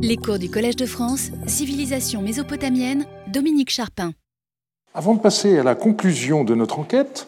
[0.00, 4.12] Les cours du Collège de France, Civilisation mésopotamienne, Dominique Charpin.
[4.94, 7.26] Avant de passer à la conclusion de notre enquête,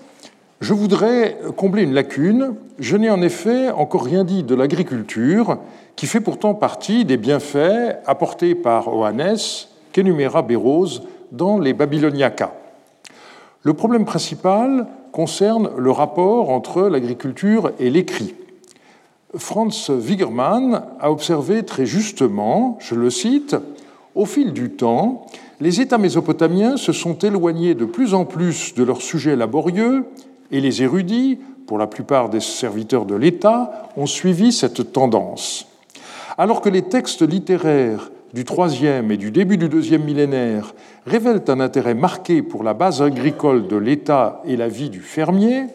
[0.60, 2.54] je voudrais combler une lacune.
[2.78, 5.58] Je n'ai en effet encore rien dit de l'agriculture,
[5.96, 9.36] qui fait pourtant partie des bienfaits apportés par Oannes,
[9.92, 11.02] qu'énuméra Bérose
[11.32, 12.52] dans les Babyloniacas.
[13.62, 18.34] Le problème principal concerne le rapport entre l'agriculture et l'écrit.
[19.36, 23.54] Franz Wigermann a observé très justement, je le cite,
[24.16, 25.26] Au fil du temps,
[25.60, 30.06] les États mésopotamiens se sont éloignés de plus en plus de leurs sujets laborieux
[30.50, 31.38] et les érudits,
[31.68, 35.68] pour la plupart des serviteurs de l'État, ont suivi cette tendance.
[36.36, 40.74] Alors que les textes littéraires du troisième et du début du deuxième millénaire
[41.06, 45.66] révèlent un intérêt marqué pour la base agricole de l'État et la vie du fermier,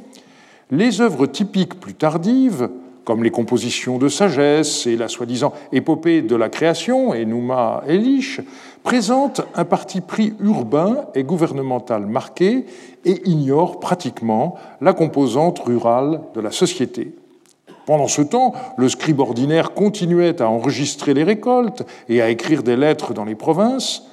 [0.72, 2.70] les œuvres typiques plus tardives,
[3.06, 8.42] comme les compositions de sagesse et la soi-disant épopée de la création, et Nouma Elish,
[8.84, 12.66] présentent un parti pris urbain et gouvernemental marqué
[13.06, 17.14] et ignorent pratiquement la composante rurale de la société.
[17.86, 22.76] Pendant ce temps, le scribe ordinaire continuait à enregistrer les récoltes et à écrire des
[22.76, 24.04] lettres dans les provinces,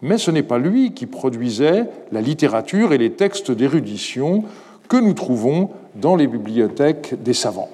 [0.00, 4.44] mais ce n'est pas lui qui produisait la littérature et les textes d'érudition
[4.88, 7.70] que nous trouvons dans les bibliothèques des savants.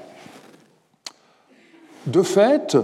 [2.07, 2.77] De fait,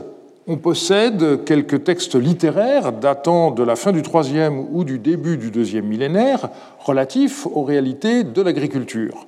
[0.47, 5.51] on possède quelques textes littéraires datant de la fin du troisième ou du début du
[5.51, 9.27] deuxième millénaire relatifs aux réalités de l'agriculture.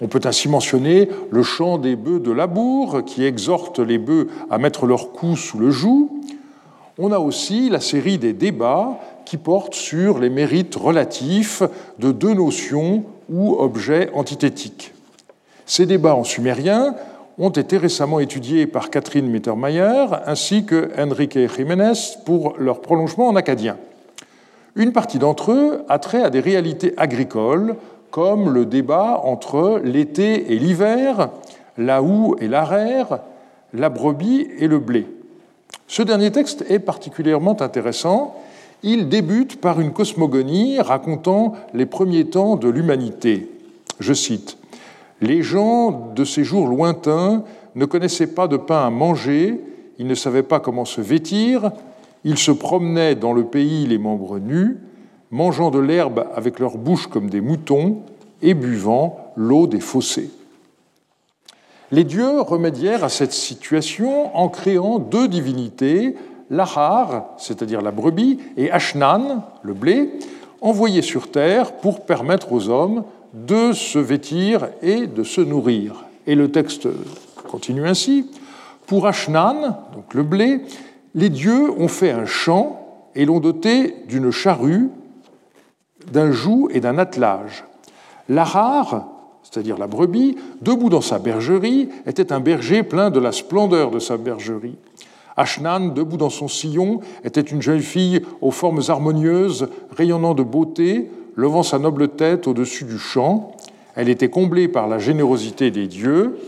[0.00, 4.58] On peut ainsi mentionner le chant des bœufs de Labour qui exhorte les bœufs à
[4.58, 6.08] mettre leur cou sous le joug.
[6.96, 11.64] On a aussi la série des débats qui portent sur les mérites relatifs
[11.98, 14.94] de deux notions ou objets antithétiques.
[15.66, 16.94] Ces débats en sumérien
[17.38, 21.92] ont été récemment étudiés par Catherine Mittermeier ainsi que Enrique Jiménez
[22.24, 23.76] pour leur prolongement en acadien.
[24.76, 27.76] Une partie d'entre eux a trait à des réalités agricoles,
[28.10, 31.30] comme le débat entre l'été et l'hiver,
[31.78, 33.20] la houe et l'arère,
[33.72, 35.06] la brebis et le blé.
[35.86, 38.36] Ce dernier texte est particulièrement intéressant.
[38.82, 43.50] Il débute par une cosmogonie racontant les premiers temps de l'humanité.
[43.98, 44.56] Je cite
[45.20, 47.44] les gens de ces jours lointains
[47.74, 49.60] ne connaissaient pas de pain à manger,
[49.98, 51.70] ils ne savaient pas comment se vêtir,
[52.24, 54.78] ils se promenaient dans le pays les membres nus,
[55.30, 57.98] mangeant de l'herbe avec leur bouche comme des moutons
[58.42, 60.30] et buvant l'eau des fossés.
[61.92, 66.14] Les dieux remédièrent à cette situation en créant deux divinités,
[66.48, 70.10] l'Ahar, c'est-à-dire la brebis, et Ashnan, le blé,
[70.60, 76.04] envoyés sur terre pour permettre aux hommes de se vêtir et de se nourrir.
[76.26, 76.88] Et le texte
[77.48, 78.30] continue ainsi.
[78.86, 80.62] Pour Ashnan, donc le blé,
[81.14, 82.80] les dieux ont fait un champ
[83.14, 84.88] et l'ont doté d'une charrue,
[86.10, 87.64] d'un joug et d'un attelage.
[88.28, 89.08] L'ahar,
[89.42, 93.98] c'est-à-dire la brebis, debout dans sa bergerie, était un berger plein de la splendeur de
[93.98, 94.76] sa bergerie.
[95.36, 101.10] Ashnan, debout dans son sillon, était une jeune fille aux formes harmonieuses, rayonnant de beauté,
[101.36, 103.52] levant sa noble tête au-dessus du champ.
[103.96, 106.38] Elle était comblée par la générosité des dieux.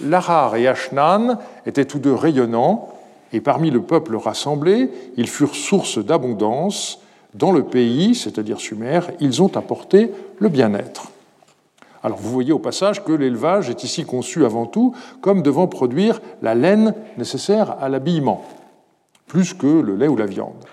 [0.00, 2.88] Lahar et Ashnan étaient tous deux rayonnants,
[3.32, 7.00] et parmi le peuple rassemblé, ils furent source d'abondance.
[7.34, 11.12] Dans le pays, c'est-à-dire Sumer, ils ont apporté le bien-être.
[12.02, 16.20] Alors vous voyez au passage que l'élevage est ici conçu avant tout comme devant produire
[16.42, 18.44] la laine nécessaire à l'habillement,
[19.26, 20.64] plus que le lait ou la viande.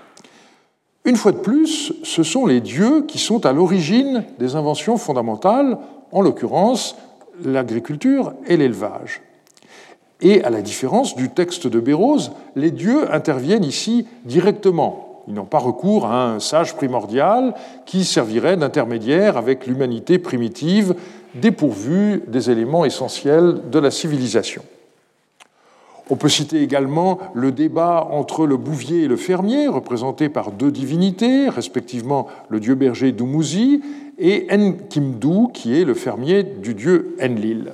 [1.06, 5.78] Une fois de plus, ce sont les dieux qui sont à l'origine des inventions fondamentales,
[6.12, 6.96] en l'occurrence
[7.44, 9.22] l'agriculture et l'élevage.
[10.22, 15.24] Et à la différence du texte de Bérose, les dieux interviennent ici directement.
[15.28, 17.54] Ils n'ont pas recours à un sage primordial
[17.86, 20.96] qui servirait d'intermédiaire avec l'humanité primitive
[21.36, 24.64] dépourvue des éléments essentiels de la civilisation.
[26.12, 30.72] On peut citer également le débat entre le bouvier et le fermier, représenté par deux
[30.72, 33.82] divinités, respectivement le dieu berger Dumuzi
[34.18, 37.74] et Enkimdu, qui est le fermier du dieu Enlil.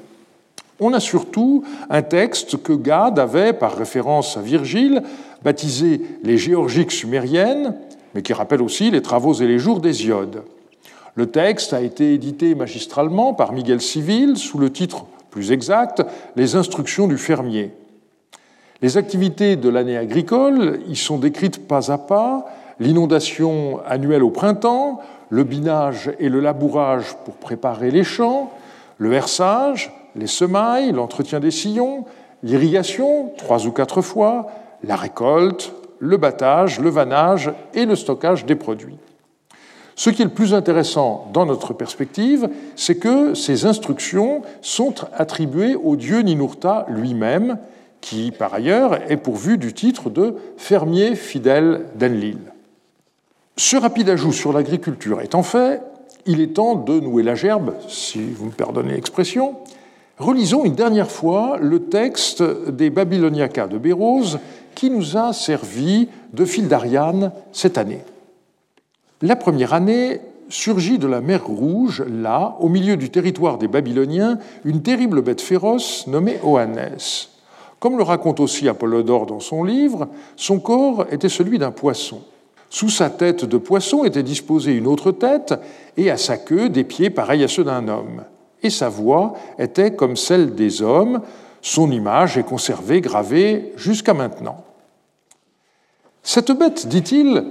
[0.81, 5.01] On a surtout un texte que Gad avait, par référence à Virgile,
[5.41, 7.75] baptisé les Géorgiques sumériennes,
[8.13, 10.43] mais qui rappelle aussi les travaux et les jours d'Hésiode.
[11.15, 16.03] Le texte a été édité magistralement par Miguel Civil sous le titre plus exact
[16.35, 17.71] Les instructions du fermier.
[18.85, 22.45] Les activités de l'année agricole y sont décrites pas à pas,
[22.79, 24.99] l'inondation annuelle au printemps,
[25.29, 28.51] le binage et le labourage pour préparer les champs,
[28.99, 32.05] le versage, les semailles, l'entretien des sillons,
[32.43, 34.51] l'irrigation, trois ou quatre fois,
[34.83, 38.99] la récolte, le battage, le vannage et le stockage des produits.
[39.95, 45.73] Ce qui est le plus intéressant dans notre perspective, c'est que ces instructions sont attribuées
[45.73, 47.57] au dieu Ninurta lui-même,
[48.05, 52.37] qui par ailleurs est pourvu du titre de fermier fidèle d'Enlil.
[53.57, 55.81] Ce rapide ajout sur l'agriculture étant fait,
[56.27, 59.55] il est temps de nouer la gerbe, si vous me pardonnez l'expression.
[60.19, 64.37] Relisons une dernière fois le texte des Babyloniacas de Bérose
[64.75, 68.01] qui nous a servi de fil d'Ariane cette année.
[69.23, 74.37] La première année surgit de la mer Rouge, là, au milieu du territoire des Babyloniens,
[74.63, 77.31] une terrible bête féroce nommée Oannès.
[77.85, 82.23] Comme le raconte aussi Apollodore dans son livre, son corps était celui d'un poisson.
[82.71, 85.53] Sous sa tête de poisson était disposée une autre tête,
[85.95, 88.23] et à sa queue des pieds pareils à ceux d'un homme.
[88.63, 91.21] Et sa voix était comme celle des hommes,
[91.61, 94.63] son image est conservée, gravée jusqu'à maintenant.
[96.23, 97.45] Cette bête, dit-il,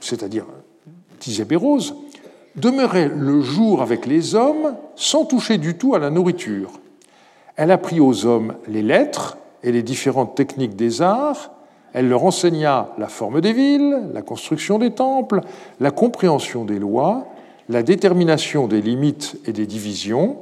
[0.00, 0.46] c'est-à-dire,
[1.20, 1.94] disait Bérose,
[2.56, 6.70] demeurait le jour avec les hommes sans toucher du tout à la nourriture.
[7.56, 11.50] Elle apprit aux hommes les lettres, et les différentes techniques des arts,
[11.92, 15.40] elle leur enseigna la forme des villes, la construction des temples,
[15.80, 17.26] la compréhension des lois,
[17.68, 20.36] la détermination des limites et des divisions.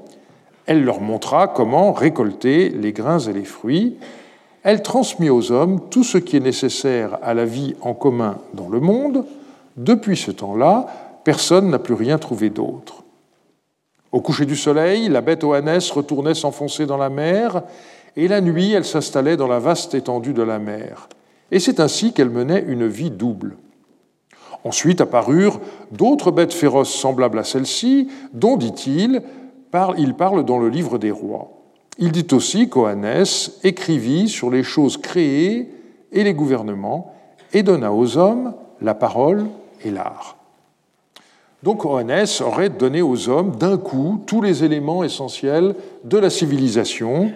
[0.67, 3.97] Elle leur montra comment récolter les grains et les fruits.
[4.65, 8.69] Elle transmit aux hommes tout ce qui est nécessaire à la vie en commun dans
[8.69, 9.25] le monde.
[9.77, 10.87] Depuis ce temps-là,
[11.23, 13.05] personne n'a plus rien trouvé d'autre.
[14.11, 17.63] Au coucher du soleil, la bête Oannès retournait s'enfoncer dans la mer
[18.17, 21.09] et la nuit elle s'installait dans la vaste étendue de la mer.
[21.51, 23.57] Et c'est ainsi qu'elle menait une vie double.
[24.65, 25.61] Ensuite apparurent
[25.93, 29.23] d'autres bêtes féroces semblables à celle-ci, dont, dit-il,
[29.99, 31.53] il parle dans le livre des rois.
[31.99, 35.71] Il dit aussi qu'Oannès écrivit sur les choses créées
[36.13, 37.15] et les gouvernements
[37.53, 39.47] et donna aux hommes la parole
[39.85, 40.37] et l'art.
[41.63, 45.75] Donc Oannès aurait donné aux hommes d'un coup tous les éléments essentiels
[46.05, 47.33] de la civilisation,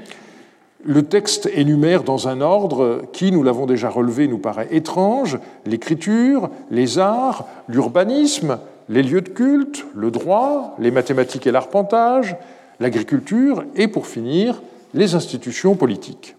[0.84, 6.50] le texte énumère dans un ordre qui, nous l'avons déjà relevé, nous paraît étrange, l'écriture,
[6.70, 12.36] les arts, l'urbanisme, les lieux de culte, le droit, les mathématiques et l'arpentage,
[12.80, 14.62] l'agriculture et, pour finir,
[14.94, 16.36] les institutions politiques.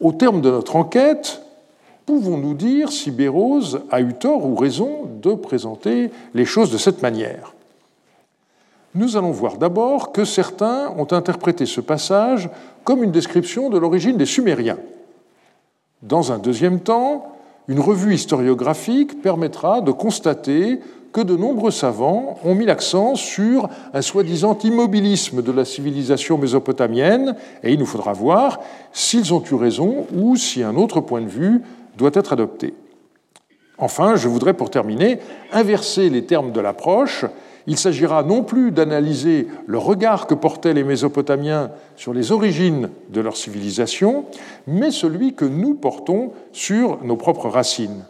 [0.00, 1.42] Au terme de notre enquête,
[2.06, 7.02] pouvons-nous dire si Bérose a eu tort ou raison de présenter les choses de cette
[7.02, 7.55] manière?
[8.96, 12.48] Nous allons voir d'abord que certains ont interprété ce passage
[12.82, 14.78] comme une description de l'origine des Sumériens.
[16.02, 17.26] Dans un deuxième temps,
[17.68, 20.80] une revue historiographique permettra de constater
[21.12, 27.36] que de nombreux savants ont mis l'accent sur un soi-disant immobilisme de la civilisation mésopotamienne,
[27.62, 28.60] et il nous faudra voir
[28.92, 31.60] s'ils ont eu raison ou si un autre point de vue
[31.98, 32.72] doit être adopté.
[33.76, 35.18] Enfin, je voudrais pour terminer
[35.52, 37.26] inverser les termes de l'approche
[37.66, 43.20] il s'agira non plus d'analyser le regard que portaient les Mésopotamiens sur les origines de
[43.20, 44.24] leur civilisation,
[44.66, 48.04] mais celui que nous portons sur nos propres racines.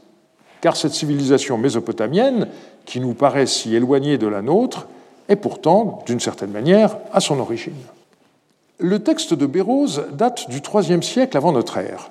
[0.61, 2.49] Car cette civilisation mésopotamienne,
[2.85, 4.89] qui nous paraît si éloignée de la nôtre,
[5.29, 7.75] est pourtant, d'une certaine manière, à son origine.
[8.79, 12.11] Le texte de Bérose date du IIIe siècle avant notre ère.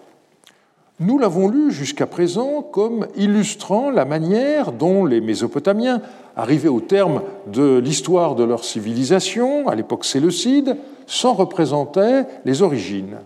[1.02, 6.02] Nous l'avons lu jusqu'à présent comme illustrant la manière dont les Mésopotamiens,
[6.38, 7.22] arrivés au terme
[7.52, 13.18] de l'histoire de leur civilisation, à l'époque séleucide, s'en représentaient les origines.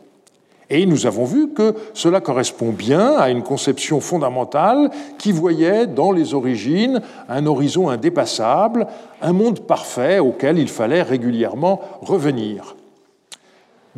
[0.71, 6.11] Et nous avons vu que cela correspond bien à une conception fondamentale qui voyait dans
[6.11, 8.87] les origines un horizon indépassable,
[9.21, 12.75] un monde parfait auquel il fallait régulièrement revenir.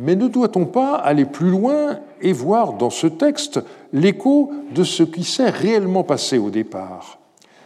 [0.02, 3.60] Mais ne doit-on pas aller plus loin et voir dans ce texte
[3.92, 7.18] l'écho de ce qui s'est réellement passé au départ?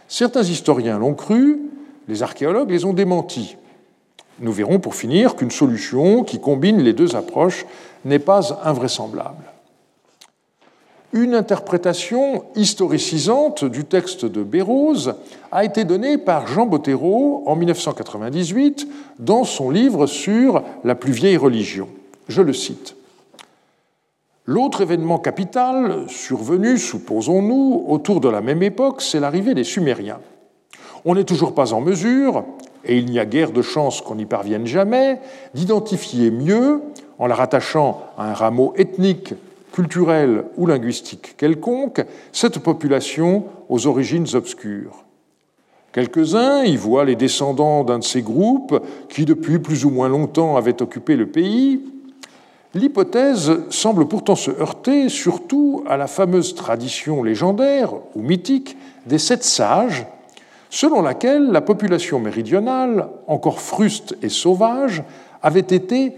[0.07, 1.59] Certains historiens l'ont cru,
[2.07, 3.57] les archéologues les ont démentis.
[4.39, 7.65] Nous verrons pour finir qu'une solution qui combine les deux approches
[8.05, 9.51] n'est pas invraisemblable.
[11.13, 15.15] Une interprétation historicisante du texte de Bérose
[15.51, 21.37] a été donnée par Jean Bottero en 1998 dans son livre sur la plus vieille
[21.37, 21.87] religion.
[22.27, 22.95] Je le cite.
[24.45, 30.19] L'autre événement capital survenu, supposons-nous, autour de la même époque, c'est l'arrivée des Sumériens.
[31.03, 32.45] On n'est toujours pas en mesure,
[32.85, 35.19] et il n'y a guère de chance qu'on n'y parvienne jamais,
[35.53, 36.81] d'identifier mieux,
[37.19, 39.33] en la rattachant à un rameau ethnique,
[39.73, 45.03] culturel ou linguistique quelconque, cette population aux origines obscures.
[45.91, 50.55] Quelques-uns y voient les descendants d'un de ces groupes qui, depuis plus ou moins longtemps,
[50.55, 51.81] avaient occupé le pays,
[52.73, 59.43] L'hypothèse semble pourtant se heurter surtout à la fameuse tradition légendaire ou mythique des sept
[59.43, 60.05] sages,
[60.69, 65.03] selon laquelle la population méridionale, encore fruste et sauvage,
[65.41, 66.13] avait été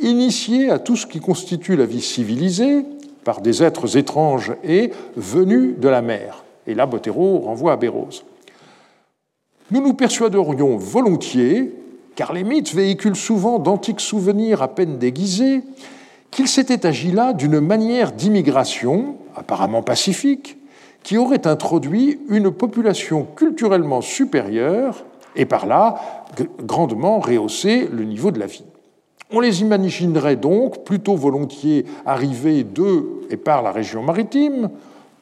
[0.00, 2.84] initiée à tout ce qui constitue la vie civilisée
[3.24, 6.44] par des êtres étranges et venus de la mer.
[6.66, 8.24] Et là, Bottero renvoie à Bérose.
[9.70, 11.72] Nous nous persuaderions volontiers,
[12.14, 15.62] car les mythes véhiculent souvent d'antiques souvenirs à peine déguisés,
[16.30, 20.58] qu'il s'était agi là d'une manière d'immigration, apparemment pacifique,
[21.02, 25.04] qui aurait introduit une population culturellement supérieure
[25.36, 26.26] et par là
[26.62, 28.64] grandement rehaussé le niveau de la vie.
[29.32, 34.70] On les imaginerait donc plutôt volontiers arrivés de et par la région maritime,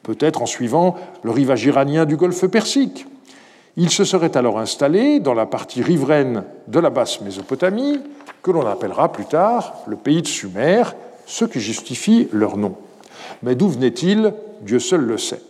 [0.01, 3.05] peut-être en suivant le rivage iranien du golfe Persique.
[3.81, 8.01] Ils se seraient alors installés dans la partie riveraine de la basse Mésopotamie,
[8.43, 10.83] que l'on appellera plus tard le pays de Sumer,
[11.25, 12.75] ce qui justifie leur nom.
[13.41, 14.33] Mais d'où venait-il
[14.63, 15.41] Dieu seul le sait.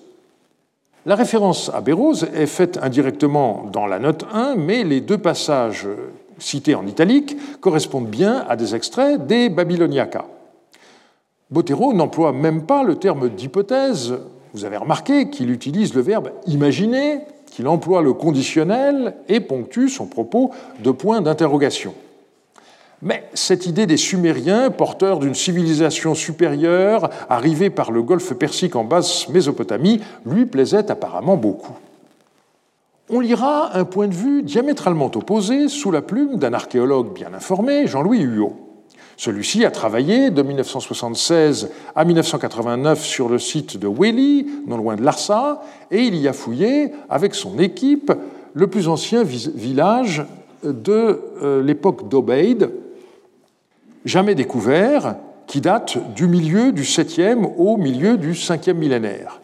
[1.08, 5.88] La référence à Bérose est faite indirectement dans la note 1, mais les deux passages
[6.38, 10.26] cités en italique correspondent bien à des extraits des Babyloniacas.
[11.50, 14.20] Bottero n'emploie même pas le terme d'hypothèse.
[14.54, 17.22] Vous avez remarqué qu'il utilise le verbe imaginer,
[17.60, 20.52] qu'il emploie le conditionnel et ponctue son propos
[20.82, 21.94] de points d'interrogation.
[23.02, 28.86] Mais cette idée des Sumériens, porteurs d'une civilisation supérieure, arrivée par le golfe Persique en
[28.86, 31.78] basse Mésopotamie, lui plaisait apparemment beaucoup.
[33.10, 37.88] On lira un point de vue diamétralement opposé sous la plume d'un archéologue bien informé,
[37.88, 38.69] Jean-Louis Huot.
[39.20, 45.04] Celui-ci a travaillé de 1976 à 1989 sur le site de Weli, non loin de
[45.04, 45.62] Larsa,
[45.92, 48.14] et il y a fouillé avec son équipe
[48.54, 50.26] le plus ancien village
[50.64, 52.72] de euh, l'époque d'Obeid,
[54.06, 59.42] jamais découvert, qui date du milieu du 7e au milieu du 5e millénaire.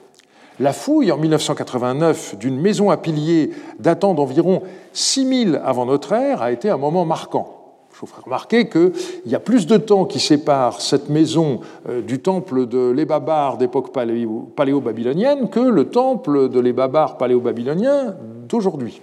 [0.62, 4.62] La fouille en 1989 d'une maison à piliers datant d'environ
[4.94, 7.55] 6000 avant notre ère a été un moment marquant.
[7.96, 8.92] Je vous ferai remarquer qu'il
[9.26, 13.94] y a plus de temps qui sépare cette maison euh, du temple de l'Ebabar d'époque
[13.94, 18.16] paléo-babylonienne que le temple de l'Ebabar paléo-babylonien
[18.50, 19.02] d'aujourd'hui.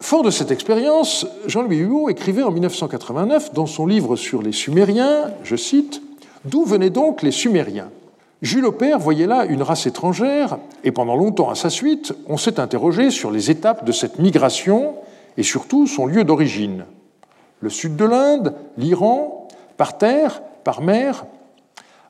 [0.00, 5.32] Fort de cette expérience, Jean-Louis Huot écrivait en 1989 dans son livre sur les Sumériens,
[5.42, 6.00] je cite,
[6.46, 7.90] D'où venaient donc les Sumériens?
[8.40, 12.60] Jules Aupert voyait là une race étrangère, et pendant longtemps à sa suite, on s'est
[12.60, 14.94] interrogé sur les étapes de cette migration
[15.36, 16.86] et surtout son lieu d'origine.
[17.60, 21.26] Le sud de l'Inde, l'Iran, par terre, par mer.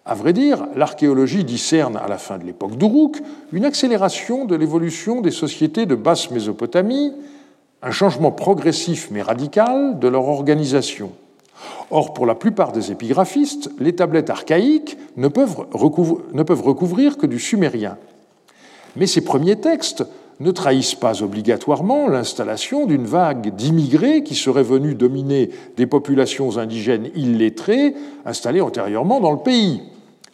[0.04, 3.22] À vrai dire, l'archéologie discerne à la fin de l'époque d'Uruk
[3.52, 7.12] une accélération de l'évolution des sociétés de basse Mésopotamie
[7.82, 11.12] un changement progressif mais radical de leur organisation.
[11.90, 17.96] Or, pour la plupart des épigraphistes, les tablettes archaïques ne peuvent, recouvrir, que du sumérien.
[18.96, 20.04] Mais ces premiers textes
[20.40, 27.10] ne trahissent pas obligatoirement l'installation d'une vague d'immigrés qui seraient venus dominer des populations indigènes
[27.14, 29.82] illettrées installées antérieurement dans le pays.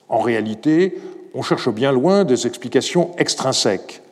[0.09, 0.99] En réalité,
[1.35, 4.03] on cherche bien loin des explications extrinsèques.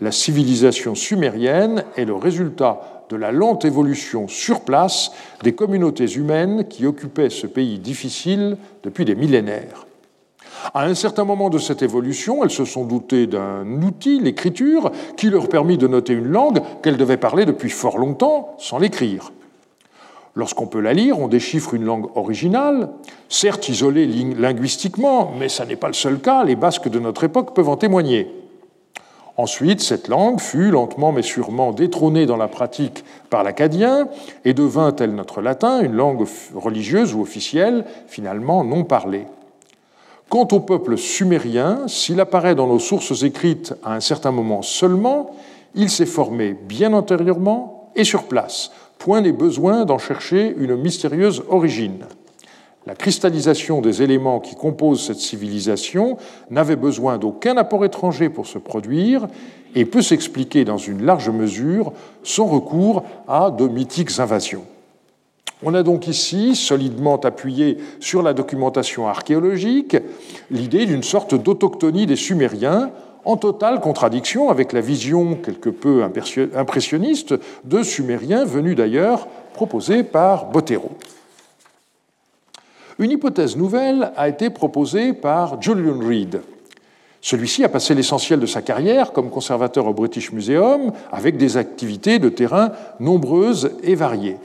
[0.00, 5.12] La civilisation sumérienne est le résultat de la lente évolution sur place
[5.42, 9.85] des communautés humaines qui occupaient ce pays difficile depuis des millénaires.
[10.74, 15.30] À un certain moment de cette évolution, elles se sont dotées d'un outil, l'écriture, qui
[15.30, 19.32] leur permit de noter une langue qu'elles devaient parler depuis fort longtemps sans l'écrire.
[20.34, 22.90] Lorsqu'on peut la lire, on déchiffre une langue originale,
[23.28, 27.54] certes isolée linguistiquement, mais ça n'est pas le seul cas, les Basques de notre époque
[27.54, 28.30] peuvent en témoigner.
[29.38, 34.08] Ensuite, cette langue fut lentement mais sûrement détrônée dans la pratique par l'acadien
[34.44, 39.26] et devint, tel notre latin, une langue religieuse ou officielle, finalement non parlée.
[40.28, 45.30] Quant au peuple sumérien, s'il apparaît dans nos sources écrites à un certain moment seulement,
[45.76, 48.72] il s'est formé bien antérieurement et sur place.
[48.98, 52.06] Point n'est besoin d'en chercher une mystérieuse origine.
[52.86, 56.16] La cristallisation des éléments qui composent cette civilisation
[56.50, 59.28] n'avait besoin d'aucun apport étranger pour se produire
[59.74, 61.92] et peut s'expliquer dans une large mesure
[62.22, 64.64] sans recours à de mythiques invasions.
[65.62, 69.96] On a donc ici, solidement appuyé sur la documentation archéologique,
[70.50, 72.90] l'idée d'une sorte d'autochtonie des Sumériens,
[73.24, 77.34] en totale contradiction avec la vision quelque peu impressionniste
[77.64, 80.92] de Sumériens venus d'ailleurs proposée par Bottero.
[82.98, 86.40] Une hypothèse nouvelle a été proposée par Julian Reed.
[87.20, 92.20] Celui-ci a passé l'essentiel de sa carrière comme conservateur au British Museum avec des activités
[92.20, 94.36] de terrain nombreuses et variées.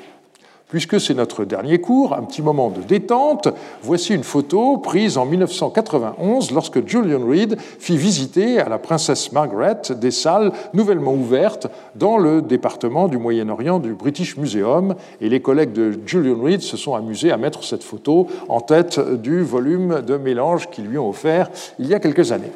[0.72, 3.50] Puisque c'est notre dernier cours, un petit moment de détente,
[3.84, 9.82] voici une photo prise en 1991 lorsque Julian Reed fit visiter à la princesse Margaret
[9.98, 14.96] des salles nouvellement ouvertes dans le département du Moyen-Orient du British Museum.
[15.20, 18.98] Et les collègues de Julian Reed se sont amusés à mettre cette photo en tête
[19.22, 21.50] du volume de mélange qu'ils lui ont offert
[21.80, 22.52] il y a quelques années.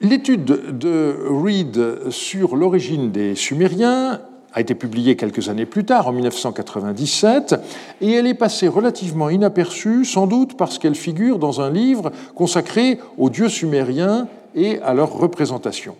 [0.00, 4.22] L'étude de Reed sur l'origine des Sumériens
[4.56, 7.56] a été publiée quelques années plus tard, en 1997,
[8.00, 12.98] et elle est passée relativement inaperçue, sans doute parce qu'elle figure dans un livre consacré
[13.18, 15.94] aux dieux sumériens et à leur représentation.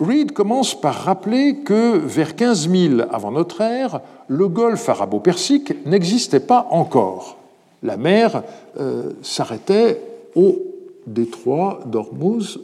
[0.00, 6.40] Reed commence par rappeler que vers 15 000 avant notre ère, le golfe arabo-persique n'existait
[6.40, 7.36] pas encore.
[7.82, 8.42] La mer
[8.80, 10.00] euh, s'arrêtait
[10.34, 10.62] au
[11.06, 12.58] détroit d'Ormuz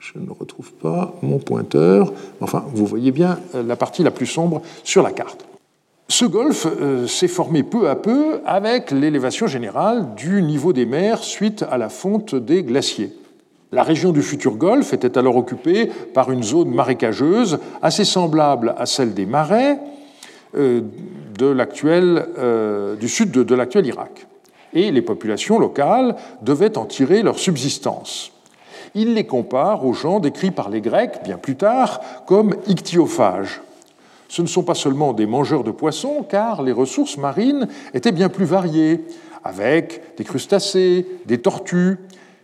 [0.00, 2.12] je ne retrouve pas mon pointeur.
[2.40, 5.44] Enfin, vous voyez bien euh, la partie la plus sombre sur la carte.
[6.08, 11.22] Ce golfe euh, s'est formé peu à peu avec l'élévation générale du niveau des mers
[11.22, 13.12] suite à la fonte des glaciers.
[13.72, 18.86] La région du futur golfe était alors occupée par une zone marécageuse assez semblable à
[18.86, 19.78] celle des marais
[20.56, 20.80] euh,
[21.40, 24.26] du sud de l'actuel Irak.
[24.72, 28.32] Et les populations locales devaient en tirer leur subsistance
[28.94, 33.62] il les compare aux gens décrits par les Grecs bien plus tard comme ichthyophages.
[34.28, 38.28] Ce ne sont pas seulement des mangeurs de poissons, car les ressources marines étaient bien
[38.28, 39.04] plus variées,
[39.42, 41.98] avec des crustacés, des tortues,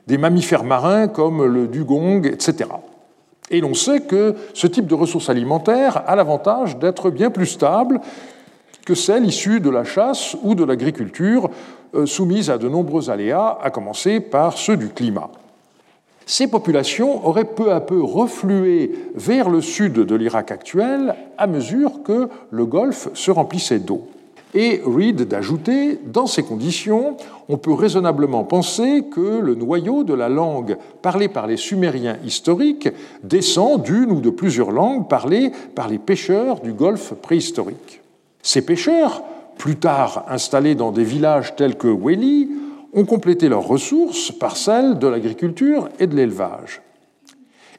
[0.06, 2.70] des mammifères marins comme le dugong, etc.
[3.50, 8.00] Et l'on sait que ce type de ressources alimentaires a l'avantage d'être bien plus stable
[8.84, 11.50] que celles issues de la chasse ou de l'agriculture,
[11.94, 15.30] euh, soumises à de nombreux aléas, à commencer par ceux du climat.
[16.28, 22.02] Ces populations auraient peu à peu reflué vers le sud de l'Irak actuel à mesure
[22.02, 24.08] que le golfe se remplissait d'eau.
[24.52, 27.16] Et Reed d'ajouter, dans ces conditions,
[27.48, 32.88] on peut raisonnablement penser que le noyau de la langue parlée par les Sumériens historiques
[33.22, 38.00] descend d'une ou de plusieurs langues parlées par les pêcheurs du golfe préhistorique.
[38.42, 39.22] Ces pêcheurs,
[39.58, 42.48] plus tard installés dans des villages tels que Weli,
[42.96, 46.82] ont complété leurs ressources par celles de l'agriculture et de l'élevage.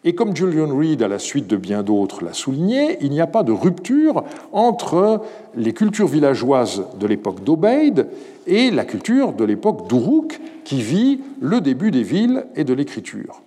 [0.03, 3.27] Et comme Julian Reed, à la suite de bien d'autres, l'a souligné, il n'y a
[3.27, 5.21] pas de rupture entre
[5.55, 8.07] les cultures villageoises de l'époque d'Obeid
[8.45, 13.41] et la culture de l'époque d'Uruk, qui vit le début des villes et de l'écriture.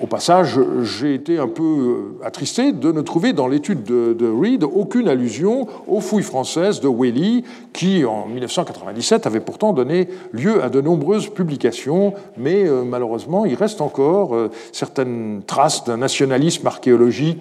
[0.00, 4.62] Au passage, j'ai été un peu euh, attristé de ne trouver dans l'étude de, Reed
[4.62, 10.68] aucune allusion aux fouilles françaises de Whaley, qui en 1997 avaient pourtant donné lieu à
[10.68, 17.40] de nombreuses publications, mais euh, malheureusement, il reste encore euh, certaines traces d'un nationalisme archéologique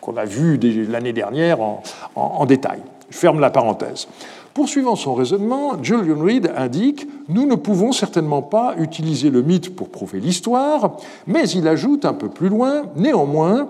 [0.00, 2.80] qu'on a vu l'année dernière en détail.
[3.10, 4.06] Je ferme la parenthèse.
[4.54, 9.88] Poursuivant son raisonnement, Julian Reed indique Nous ne pouvons certainement pas utiliser le mythe pour
[9.88, 13.68] prouver l'histoire, mais il ajoute un peu plus loin Néanmoins,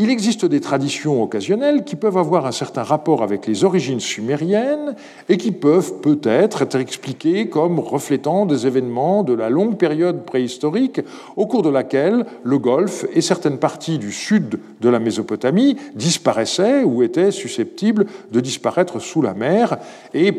[0.00, 4.96] il existe des traditions occasionnelles qui peuvent avoir un certain rapport avec les origines sumériennes
[5.28, 11.02] et qui peuvent peut-être être expliquées comme reflétant des événements de la longue période préhistorique
[11.36, 16.82] au cours de laquelle le Golfe et certaines parties du sud de la Mésopotamie disparaissaient
[16.82, 19.76] ou étaient susceptibles de disparaître sous la mer.
[20.14, 20.32] Et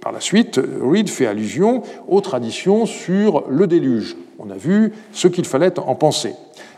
[0.00, 4.16] par la suite, Reed fait allusion aux traditions sur le déluge.
[4.38, 6.32] On a vu ce qu'il fallait en penser.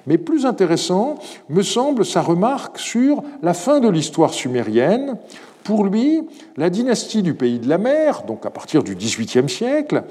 [0.06, 1.16] Mais plus intéressant
[1.48, 5.16] me semble sa remarque sur la fin de l'histoire sumérienne.
[5.62, 6.22] Pour lui,
[6.56, 10.04] la dynastie du pays de la mer, donc à partir du XVIIIe siècle,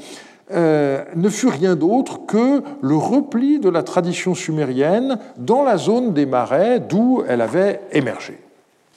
[0.51, 6.13] euh, ne fut rien d'autre que le repli de la tradition sumérienne dans la zone
[6.13, 8.37] des marais d'où elle avait émergé.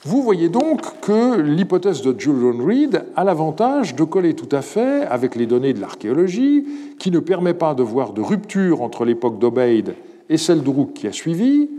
[0.03, 5.05] Vous voyez donc que l'hypothèse de Julian Reed a l'avantage de coller tout à fait
[5.05, 6.65] avec les données de l'archéologie,
[6.99, 9.95] qui ne permet pas de voir de rupture entre l'époque d'Obeid
[10.29, 11.69] et celle d'Uruk qui a suivi,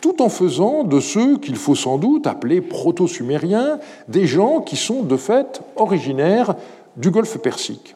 [0.00, 5.02] tout en faisant de ceux qu'il faut sans doute appeler proto-sumériens des gens qui sont
[5.02, 6.54] de fait originaires
[6.96, 7.94] du golfe Persique.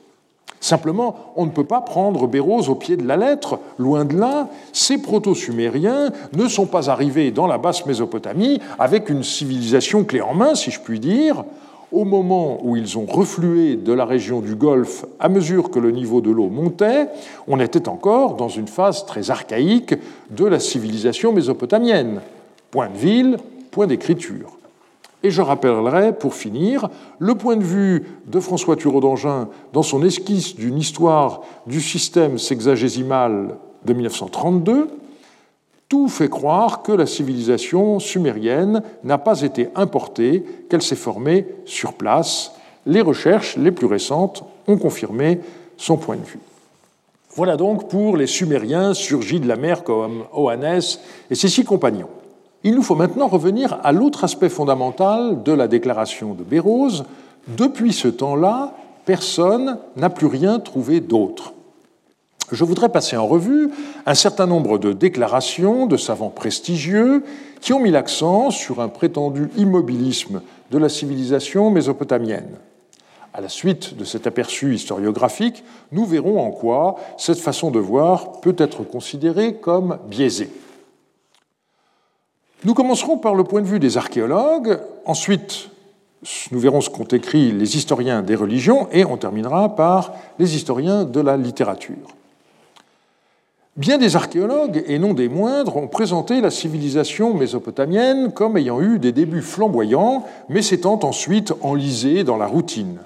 [0.61, 4.49] Simplement, on ne peut pas prendre Béroz au pied de la lettre, loin de là,
[4.73, 10.35] ces proto-sumériens ne sont pas arrivés dans la basse Mésopotamie avec une civilisation clé en
[10.35, 11.45] main, si je puis dire,
[11.97, 15.91] au moment où ils ont reflué de la région du Golfe à mesure que le
[15.91, 17.09] niveau de l'eau montait,
[17.49, 19.95] on était encore dans une phase très archaïque
[20.31, 22.21] de la civilisation mésopotamienne.
[22.71, 23.37] Point de ville,
[23.71, 24.59] point d'écriture.
[25.23, 30.05] Et je rappellerai, pour finir, le point de vue de François Thureau d'Angin dans son
[30.05, 33.57] esquisse d'une histoire du système sexagésimal
[33.87, 34.89] de 1932,
[35.89, 41.93] tout fait croire que la civilisation sumérienne n'a pas été importée, qu'elle s'est formée sur
[41.93, 42.53] place
[42.87, 45.41] les recherches les plus récentes ont confirmé
[45.77, 46.39] son point de vue.
[47.35, 50.81] Voilà donc pour les Sumériens surgis de la mer comme Oannes
[51.31, 52.09] et ses six compagnons.
[52.63, 57.05] Il nous faut maintenant revenir à l'autre aspect fondamental de la déclaration de Bérose.
[57.49, 61.53] Depuis ce temps-là, personne n'a plus rien trouvé d'autre.
[62.53, 63.71] Je voudrais passer en revue
[64.07, 67.25] un certain nombre de déclarations de savants prestigieux
[67.61, 72.57] qui ont mis l'accent sur un prétendu immobilisme de la civilisation mésopotamienne.
[73.35, 78.41] À la suite de cet aperçu historiographique, nous verrons en quoi cette façon de voir
[78.41, 80.51] peut être considérée comme biaisée.
[82.65, 85.71] Nous commencerons par le point de vue des archéologues, ensuite
[86.51, 91.05] nous verrons ce qu'ont écrit les historiens des religions et on terminera par les historiens
[91.05, 92.17] de la littérature.
[93.77, 98.99] Bien des archéologues, et non des moindres, ont présenté la civilisation mésopotamienne comme ayant eu
[98.99, 102.97] des débuts flamboyants, mais s'étant ensuite enlisée dans la routine.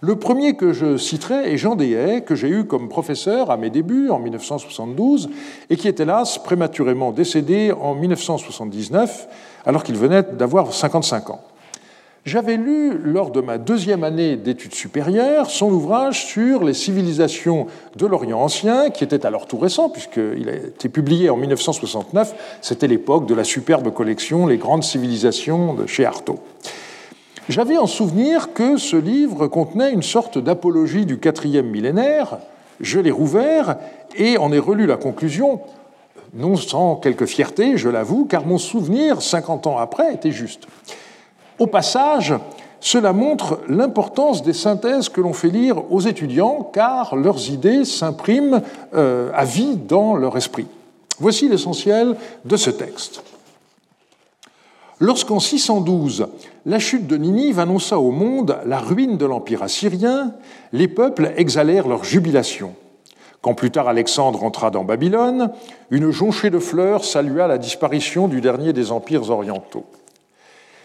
[0.00, 3.70] Le premier que je citerai est Jean Déhay, que j'ai eu comme professeur à mes
[3.70, 5.30] débuts en 1972
[5.70, 9.28] et qui est hélas prématurément décédé en 1979
[9.66, 11.40] alors qu'il venait d'avoir 55 ans.
[12.28, 18.04] J'avais lu, lors de ma deuxième année d'études supérieures, son ouvrage sur les civilisations de
[18.04, 22.58] l'Orient ancien, qui était alors tout récent, puisqu'il a été publié en 1969.
[22.60, 26.40] C'était l'époque de la superbe collection Les grandes civilisations de chez Artaud.
[27.48, 32.36] J'avais en souvenir que ce livre contenait une sorte d'apologie du quatrième millénaire.
[32.82, 33.78] Je l'ai rouvert
[34.16, 35.62] et en ai relu la conclusion,
[36.34, 40.66] non sans quelque fierté, je l'avoue, car mon souvenir, 50 ans après, était juste.
[41.58, 42.34] Au passage,
[42.80, 48.62] cela montre l'importance des synthèses que l'on fait lire aux étudiants, car leurs idées s'impriment
[48.94, 50.66] euh, à vie dans leur esprit.
[51.18, 53.22] Voici l'essentiel de ce texte.
[55.00, 56.26] Lorsqu'en 612,
[56.66, 60.34] la chute de Ninive annonça au monde la ruine de l'Empire assyrien,
[60.72, 62.74] les peuples exhalèrent leur jubilation.
[63.40, 65.50] Quand plus tard Alexandre entra dans Babylone,
[65.90, 69.84] une jonchée de fleurs salua la disparition du dernier des empires orientaux.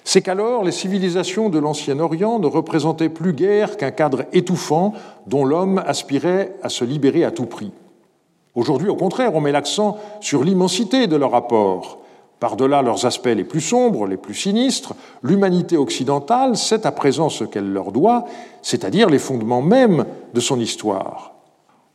[0.03, 4.93] C'est qu'alors les civilisations de l'Ancien Orient ne représentaient plus guère qu'un cadre étouffant
[5.27, 7.71] dont l'homme aspirait à se libérer à tout prix.
[8.55, 12.03] Aujourd'hui, au contraire, on met l'accent sur l'immensité de leur apport,
[12.43, 17.45] par-delà leurs aspects les plus sombres, les plus sinistres, l'humanité occidentale sait à présent ce
[17.45, 18.25] qu'elle leur doit,
[18.61, 21.35] c'est-à-dire les fondements mêmes de son histoire.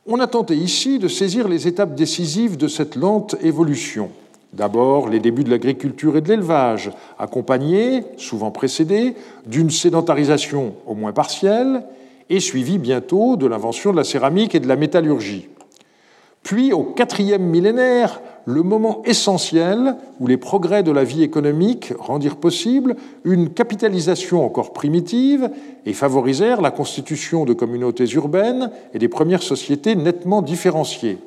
[0.06, 4.08] On a tenté ici de saisir les étapes décisives de cette lente évolution.
[4.52, 9.14] D'abord, les débuts de l'agriculture et de l'élevage, accompagnés, souvent précédés,
[9.46, 11.82] d'une sédentarisation au moins partielle,
[12.30, 15.48] et suivis bientôt de l'invention de la céramique et de la métallurgie.
[16.42, 22.36] Puis, au quatrième millénaire, le moment essentiel où les progrès de la vie économique rendirent
[22.36, 25.50] possible une capitalisation encore primitive
[25.84, 31.18] et favorisèrent la constitution de communautés urbaines et des premières sociétés nettement différenciées.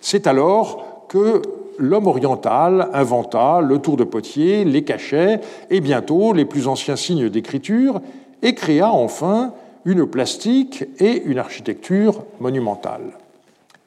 [0.00, 1.42] C'est alors que
[1.80, 5.40] l'homme oriental inventa le tour de potier, les cachets
[5.70, 8.00] et bientôt les plus anciens signes d'écriture
[8.42, 9.52] et créa enfin
[9.84, 13.18] une plastique et une architecture monumentale.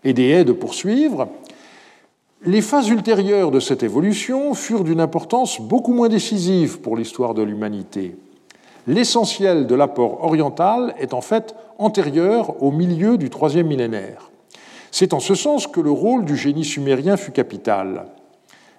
[0.04, 1.30] Et des haies de poursuivre,
[2.46, 7.44] les phases ultérieures de cette évolution furent d'une importance beaucoup moins décisive pour l'histoire de
[7.44, 8.18] l'humanité.
[8.86, 14.33] L'essentiel de l'apport oriental est en fait antérieur au milieu du troisième millénaire.
[14.96, 18.06] C'est en ce sens que le rôle du génie sumérien fut capital.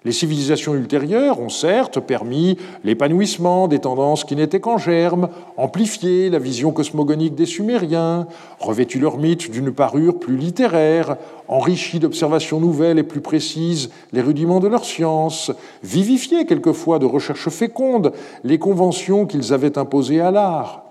[0.05, 6.39] Les civilisations ultérieures ont certes permis l'épanouissement des tendances qui n'étaient qu'en germe, amplifié la
[6.39, 8.29] vision cosmogonique des Sumériens,
[8.61, 11.17] revêtu leur mythe d'une parure plus littéraire,
[11.49, 15.51] enrichi d'observations nouvelles et plus précises les rudiments de leur science,
[15.83, 18.13] vivifié quelquefois de recherches fécondes
[18.45, 20.85] les conventions qu'ils avaient imposées à l'art.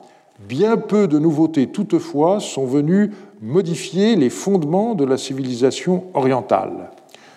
[0.49, 3.11] Bien peu de nouveautés toutefois sont venues
[3.43, 6.91] modifier les fondements de la civilisation orientale.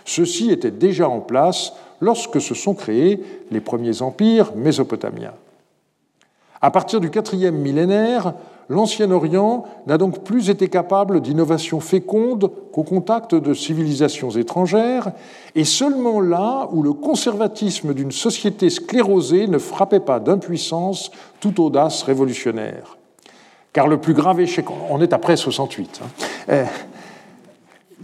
[0.05, 5.35] Ceux-ci étaient déjà en place lorsque se sont créés les premiers empires mésopotamiens.
[6.63, 8.35] À partir du quatrième millénaire,
[8.69, 15.11] l'Ancien Orient n'a donc plus été capable d'innovations fécondes qu'au contact de civilisations étrangères,
[15.57, 22.03] et seulement là où le conservatisme d'une société sclérosée ne frappait pas d'impuissance toute audace
[22.05, 22.96] révolutionnaire.
[23.77, 26.01] Car le plus grave échec, on est après 68,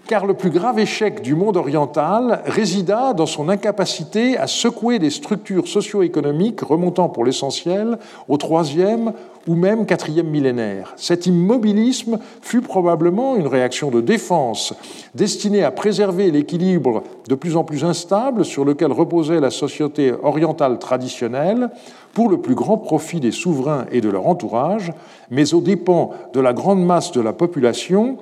[0.06, 5.10] car le plus grave échec du monde oriental résida dans son incapacité à secouer des
[5.10, 9.12] structures socio-économiques remontant pour l'essentiel au troisième
[9.48, 10.94] ou même quatrième millénaire.
[10.96, 14.74] Cet immobilisme fut probablement une réaction de défense
[15.14, 20.78] destinée à préserver l'équilibre de plus en plus instable sur lequel reposait la société orientale
[20.78, 21.70] traditionnelle
[22.14, 24.92] pour le plus grand profit des souverains et de leur entourage,
[25.30, 28.18] mais aux dépens de la grande masse de la population,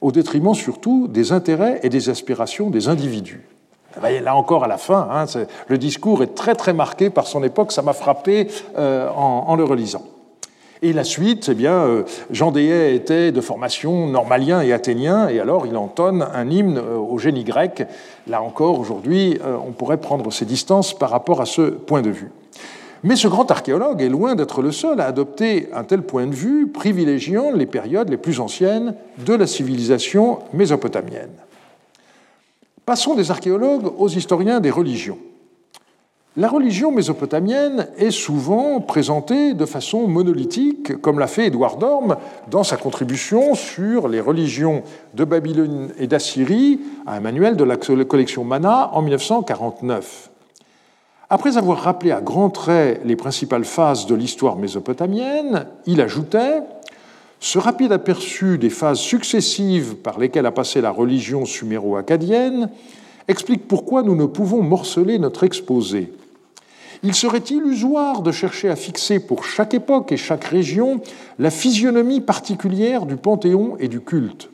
[0.00, 3.42] au détriment surtout des intérêts et des aspirations des individus.
[4.00, 5.24] Là encore, à la fin, hein,
[5.66, 8.46] le discours est très très marqué par son époque, ça m'a frappé
[8.78, 10.04] euh, en le relisant.
[10.82, 15.38] Et la suite, eh bien, euh, Jean Déhay était de formation normalien et athénien, et
[15.38, 17.86] alors il entonne un hymne euh, au génie grec.
[18.26, 22.30] Là encore, aujourd'hui, on pourrait prendre ses distances par rapport à ce point de vue.
[23.02, 26.34] Mais ce grand archéologue est loin d'être le seul à adopter un tel point de
[26.34, 31.30] vue, privilégiant les périodes les plus anciennes de la civilisation mésopotamienne.
[32.84, 35.18] Passons des archéologues aux historiens des religions.
[36.36, 42.16] La religion mésopotamienne est souvent présentée de façon monolithique, comme l'a fait Édouard Dorme
[42.50, 44.82] dans sa contribution sur les religions
[45.14, 50.29] de Babylone et d'Assyrie à un manuel de la collection Mana en 1949.
[51.32, 56.62] Après avoir rappelé à grands traits les principales phases de l'histoire mésopotamienne, il ajoutait
[57.38, 62.68] Ce rapide aperçu des phases successives par lesquelles a passé la religion suméro-acadienne
[63.28, 66.12] explique pourquoi nous ne pouvons morceler notre exposé.
[67.04, 71.00] Il serait illusoire de chercher à fixer pour chaque époque et chaque région
[71.38, 74.50] la physionomie particulière du panthéon et du culte.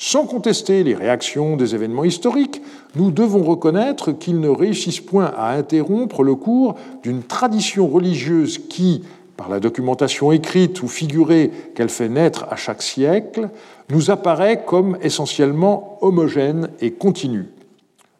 [0.00, 2.62] Sans contester les réactions des événements historiques,
[2.94, 9.02] nous devons reconnaître qu'ils ne réussissent point à interrompre le cours d'une tradition religieuse qui,
[9.36, 13.48] par la documentation écrite ou figurée qu'elle fait naître à chaque siècle,
[13.90, 17.46] nous apparaît comme essentiellement homogène et continue.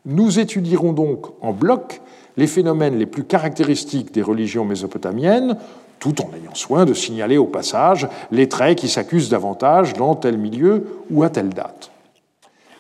[0.05, 2.01] Nous étudierons donc en bloc
[2.37, 5.57] les phénomènes les plus caractéristiques des religions mésopotamiennes,
[5.99, 10.39] tout en ayant soin de signaler au passage les traits qui s'accusent davantage dans tel
[10.39, 11.91] milieu ou à telle date.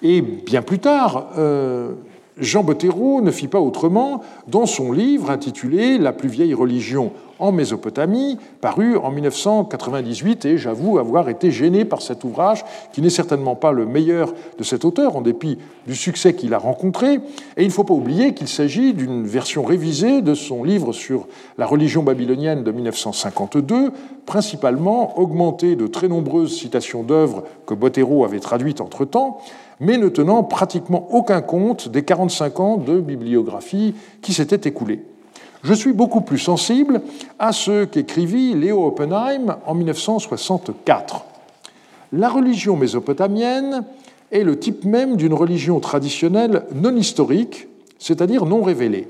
[0.02, 1.94] Et bien plus tard, euh,
[2.38, 7.53] Jean Bottero ne fit pas autrement dans son livre intitulé La plus vieille religion en
[7.53, 13.55] Mésopotamie, paru en 1998, et j'avoue avoir été gêné par cet ouvrage, qui n'est certainement
[13.55, 17.20] pas le meilleur de cet auteur, en dépit du succès qu'il a rencontré.
[17.57, 21.29] Et il ne faut pas oublier qu'il s'agit d'une version révisée de son livre sur
[21.59, 23.92] la religion babylonienne de 1952,
[24.27, 29.38] principalement augmentée de très nombreuses citations d'œuvres que Bottero avait traduites entre-temps,
[29.81, 35.03] mais ne tenant pratiquement aucun compte des 45 ans de bibliographie qui s'étaient écoulés.
[35.62, 37.01] Je suis beaucoup plus sensible
[37.38, 41.25] à ce qu'écrivit Léo Oppenheim en 1964.
[42.12, 43.85] La religion mésopotamienne
[44.31, 47.67] est le type même d'une religion traditionnelle non historique,
[47.99, 49.09] c'est-à-dire non révélée.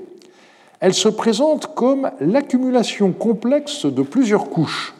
[0.79, 4.95] Elle se présente comme l'accumulation complexe de plusieurs couches.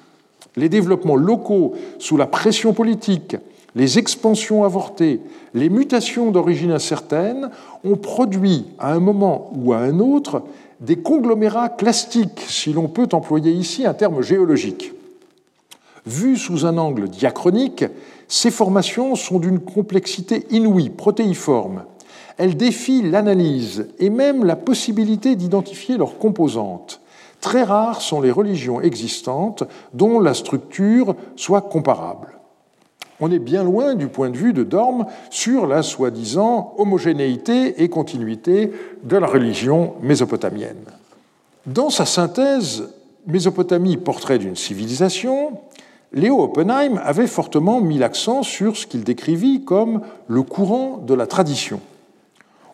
[0.56, 3.38] Les développements locaux sous la pression politique,
[3.76, 5.22] les expansions avortées,
[5.54, 7.50] les mutations d'origine incertaine
[7.84, 10.44] ont produit à un moment ou à un autre
[10.80, 14.94] des conglomérats clastiques, si l'on peut employer ici un terme géologique.
[16.06, 17.86] Vues sous un angle diachronique,
[18.28, 21.84] ces formations sont d'une complexité inouïe, protéiforme.
[22.38, 27.02] Elles défient l'analyse et même la possibilité d'identifier leurs composantes.
[27.42, 32.39] Très rares sont les religions existantes dont la structure soit comparable.
[33.22, 37.90] On est bien loin du point de vue de Dorme sur la soi-disant homogénéité et
[37.90, 38.72] continuité
[39.04, 40.86] de la religion mésopotamienne.
[41.66, 42.90] Dans sa synthèse
[43.28, 45.60] Mésopotamie, portrait d'une civilisation,
[46.14, 51.28] Léo Oppenheim avait fortement mis l'accent sur ce qu'il décrivit comme le courant de la
[51.28, 51.82] tradition.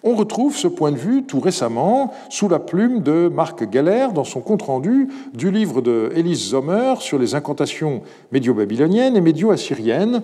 [0.08, 4.24] On retrouve ce point de vue tout récemment sous la plume de Marc Geller dans
[4.24, 10.22] son compte-rendu du livre de Elise Sommer sur les incantations médio-babyloniennes et médio-assyriennes.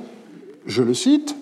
[0.68, 1.36] Je le cite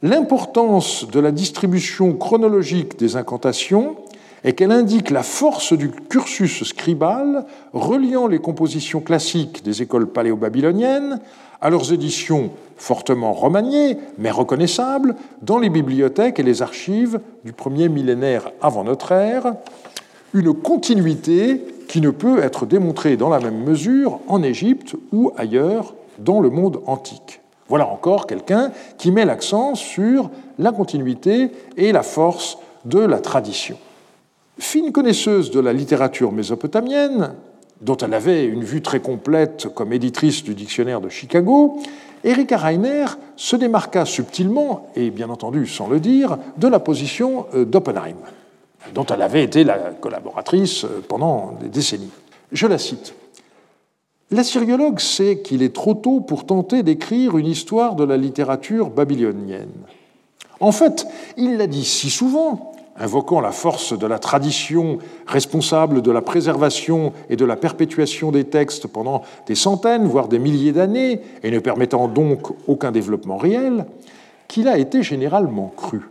[0.00, 3.96] L'importance de la distribution chronologique des incantations
[4.44, 11.18] est qu'elle indique la force du cursus scribal reliant les compositions classiques des écoles paléo-babyloniennes
[11.60, 17.88] à leurs éditions fortement remaniées, mais reconnaissables, dans les bibliothèques et les archives du premier
[17.88, 19.54] millénaire avant notre ère,
[20.34, 25.94] une continuité qui ne peut être démontrée dans la même mesure en Égypte ou ailleurs
[26.18, 27.40] dans le monde antique.
[27.68, 33.76] Voilà encore quelqu'un qui met l'accent sur la continuité et la force de la tradition.
[34.58, 37.34] Fine connaisseuse de la littérature mésopotamienne,
[37.80, 41.78] dont elle avait une vue très complète comme éditrice du dictionnaire de Chicago,
[42.24, 43.04] Erika Reiner
[43.36, 48.16] se démarqua subtilement, et bien entendu sans le dire, de la position euh, d'Oppenheim,
[48.94, 52.10] dont elle avait été la collaboratrice euh, pendant des décennies.
[52.52, 53.14] Je la cite.
[54.30, 59.68] L'assyriologue sait qu'il est trop tôt pour tenter d'écrire une histoire de la littérature babylonienne.
[60.58, 66.10] En fait, il l'a dit si souvent invoquant la force de la tradition responsable de
[66.10, 71.20] la préservation et de la perpétuation des textes pendant des centaines, voire des milliers d'années,
[71.42, 73.86] et ne permettant donc aucun développement réel,
[74.48, 76.02] qu'il a été généralement cru.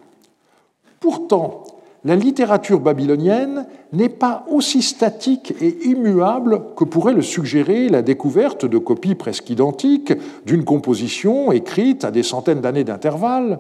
[0.99, 1.63] Pourtant,
[2.05, 8.65] la littérature babylonienne n'est pas aussi statique et immuable que pourrait le suggérer la découverte
[8.65, 10.13] de copies presque identiques
[10.45, 13.59] d'une composition écrite à des centaines d'années d'intervalle,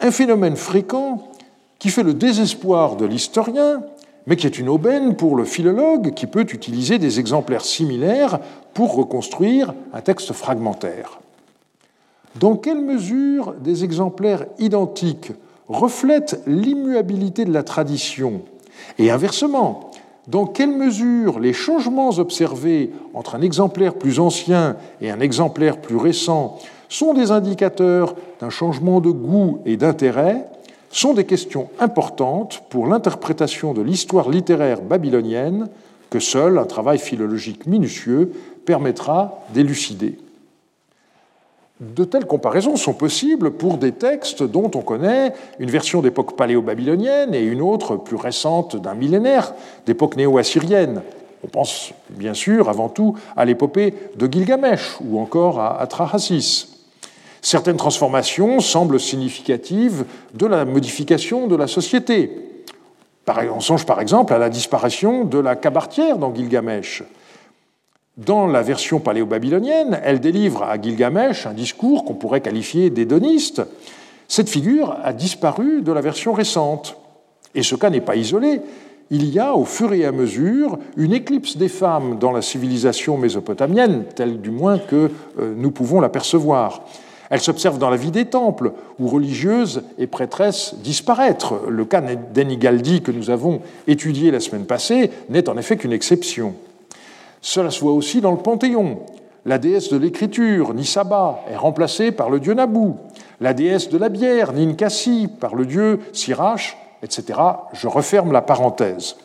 [0.00, 1.32] un phénomène fréquent
[1.78, 3.82] qui fait le désespoir de l'historien,
[4.26, 8.40] mais qui est une aubaine pour le philologue qui peut utiliser des exemplaires similaires
[8.74, 11.20] pour reconstruire un texte fragmentaire.
[12.38, 15.32] Dans quelle mesure des exemplaires identiques
[15.68, 18.42] reflètent l'immuabilité de la tradition?
[18.98, 19.90] Et inversement,
[20.28, 25.96] dans quelle mesure les changements observés entre un exemplaire plus ancien et un exemplaire plus
[25.96, 26.58] récent
[26.90, 30.44] sont des indicateurs d'un changement de goût et d'intérêt?
[30.90, 35.68] Sont des questions importantes pour l'interprétation de l'histoire littéraire babylonienne
[36.10, 38.32] que seul un travail philologique minutieux
[38.64, 40.18] permettra d'élucider.
[41.80, 47.34] De telles comparaisons sont possibles pour des textes dont on connaît une version d'époque paléo-babylonienne
[47.34, 49.54] et une autre plus récente d'un millénaire
[49.86, 51.02] d'époque néo-assyrienne.
[51.44, 56.77] On pense bien sûr avant tout à l'épopée de Gilgamesh ou encore à Atrahasis.
[57.42, 62.30] Certaines transformations semblent significatives de la modification de la société.
[63.54, 67.02] On songe par exemple à la disparition de la cabartière dans Gilgamesh.
[68.16, 73.62] Dans la version paléo-babylonienne, elle délivre à Gilgamesh un discours qu'on pourrait qualifier d'hédoniste.
[74.26, 76.96] Cette figure a disparu de la version récente.
[77.54, 78.60] Et ce cas n'est pas isolé.
[79.10, 83.16] Il y a, au fur et à mesure, une éclipse des femmes dans la civilisation
[83.16, 86.82] mésopotamienne, telle du moins que euh, nous pouvons l'apercevoir.
[87.30, 91.60] Elle s'observe dans la vie des temples, où religieuses et prêtresses disparaître.
[91.68, 96.54] Le cas d'Enigaldi que nous avons étudié la semaine passée n'est en effet qu'une exception.
[97.40, 99.00] Cela se voit aussi dans le Panthéon.
[99.44, 102.96] La déesse de l'écriture, Nisaba, est remplacée par le dieu Nabou.
[103.40, 107.38] La déesse de la bière, Ninkasi, par le dieu Sirach, etc.
[107.72, 109.16] Je referme la parenthèse.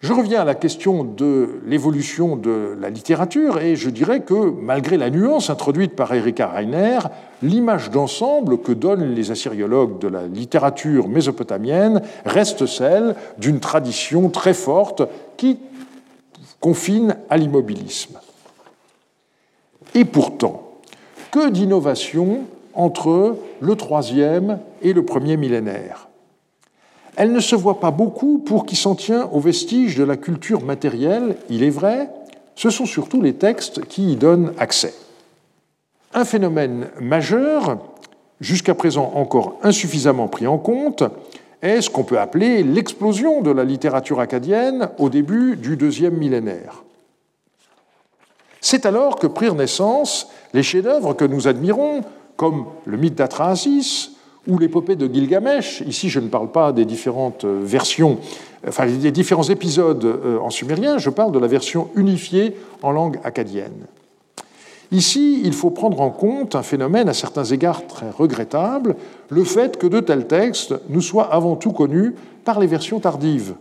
[0.00, 4.96] Je reviens à la question de l'évolution de la littérature et je dirais que malgré
[4.96, 7.00] la nuance introduite par Erika Reiner,
[7.42, 14.54] l'image d'ensemble que donnent les assyriologues de la littérature mésopotamienne reste celle d'une tradition très
[14.54, 15.02] forte
[15.36, 15.58] qui
[16.60, 18.18] confine à l'immobilisme.
[19.94, 20.78] Et pourtant,
[21.30, 26.09] que d'innovation entre le troisième et le premier millénaire?
[27.16, 30.62] Elle ne se voit pas beaucoup pour qui s'en tient aux vestiges de la culture
[30.62, 32.10] matérielle, il est vrai,
[32.54, 34.94] ce sont surtout les textes qui y donnent accès.
[36.12, 37.78] Un phénomène majeur,
[38.40, 41.04] jusqu'à présent encore insuffisamment pris en compte,
[41.62, 46.84] est ce qu'on peut appeler l'explosion de la littérature acadienne au début du deuxième millénaire.
[48.60, 52.02] C'est alors que prirent naissance les chefs-d'œuvre que nous admirons,
[52.36, 54.12] comme le mythe d'Atrahasis,
[54.46, 55.82] ou l'épopée de Gilgamesh.
[55.86, 58.18] Ici, je ne parle pas des différentes euh, versions,
[58.66, 63.18] enfin des différents épisodes euh, en sumérien, je parle de la version unifiée en langue
[63.24, 63.86] acadienne.
[64.92, 68.96] Ici, il faut prendre en compte un phénomène à certains égards très regrettable,
[69.28, 73.54] le fait que de tels textes nous soient avant tout connus par les versions tardives.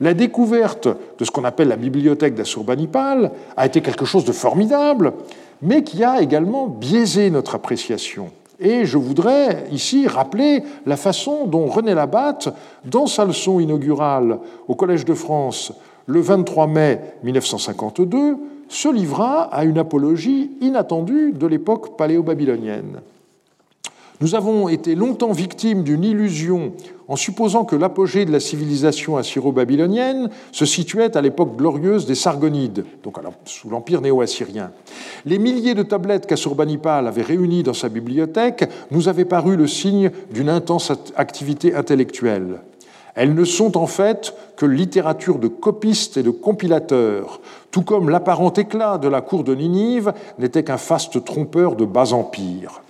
[0.00, 5.12] La découverte de ce qu'on appelle la bibliothèque d'Assurbanipal a été quelque chose de formidable,
[5.60, 8.30] mais qui a également biaisé notre appréciation.
[8.60, 12.48] Et je voudrais ici rappeler la façon dont René Labatte,
[12.84, 15.72] dans sa leçon inaugurale au Collège de France
[16.06, 18.36] le 23 mai 1952,
[18.68, 23.00] se livra à une apologie inattendue de l'époque paléo-babylonienne.
[24.20, 26.72] Nous avons été longtemps victimes d'une illusion
[27.06, 32.84] en supposant que l'apogée de la civilisation assyro-babylonienne se situait à l'époque glorieuse des Sargonides,
[33.04, 34.72] donc sous l'empire néo-assyrien.
[35.24, 40.10] Les milliers de tablettes qu'Assurbanipal avait réunies dans sa bibliothèque nous avaient paru le signe
[40.32, 42.60] d'une intense activité intellectuelle.
[43.14, 48.52] Elles ne sont en fait que littérature de copistes et de compilateurs, tout comme l'apparent
[48.52, 52.82] éclat de la cour de Ninive n'était qu'un faste trompeur de bas empire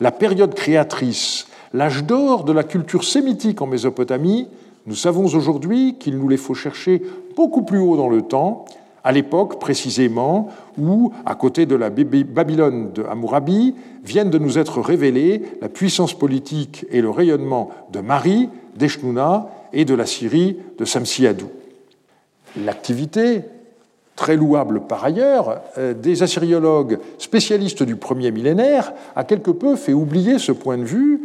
[0.00, 4.48] la période créatrice, l'âge d'or de la culture sémitique en Mésopotamie,
[4.86, 7.02] Nous savons aujourd'hui qu'il nous les faut chercher
[7.36, 8.64] beaucoup plus haut dans le temps,
[9.04, 14.80] à l'époque précisément où, à côté de la Babylone de Hammurabi, viennent de nous être
[14.80, 20.86] révélés la puissance politique et le rayonnement de Mari, d'Eshnouna et de la Syrie de
[20.86, 21.50] Samsiadou.
[22.64, 23.42] L'activité,
[24.18, 29.92] très louable par ailleurs, euh, des assyriologues spécialistes du premier millénaire a quelque peu fait
[29.92, 31.20] oublier ce point de vue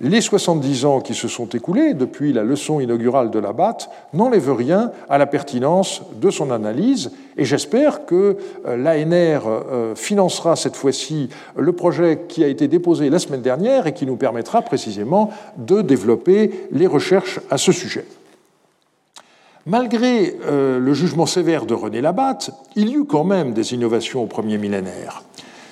[0.00, 3.76] les 70 ans qui se sont écoulés depuis la leçon inaugurale de la BAT
[4.14, 10.56] n'enlèvent rien à la pertinence de son analyse et j'espère que euh, l'ANR euh, financera
[10.56, 14.62] cette fois-ci le projet qui a été déposé la semaine dernière et qui nous permettra
[14.62, 15.28] précisément
[15.58, 18.06] de développer les recherches à ce sujet.
[19.66, 24.22] Malgré euh, le jugement sévère de René Labatte, il y eut quand même des innovations
[24.22, 25.22] au premier millénaire.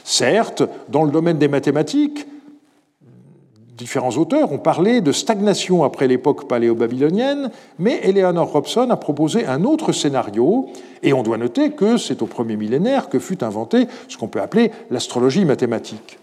[0.04, 2.26] Certes, dans le domaine des mathématiques,
[3.80, 9.64] Différents auteurs ont parlé de stagnation après l'époque paléo-babylonienne, mais Eleanor Robson a proposé un
[9.64, 10.68] autre scénario,
[11.02, 14.42] et on doit noter que c'est au premier millénaire que fut inventé ce qu'on peut
[14.42, 16.18] appeler l'astrologie mathématique.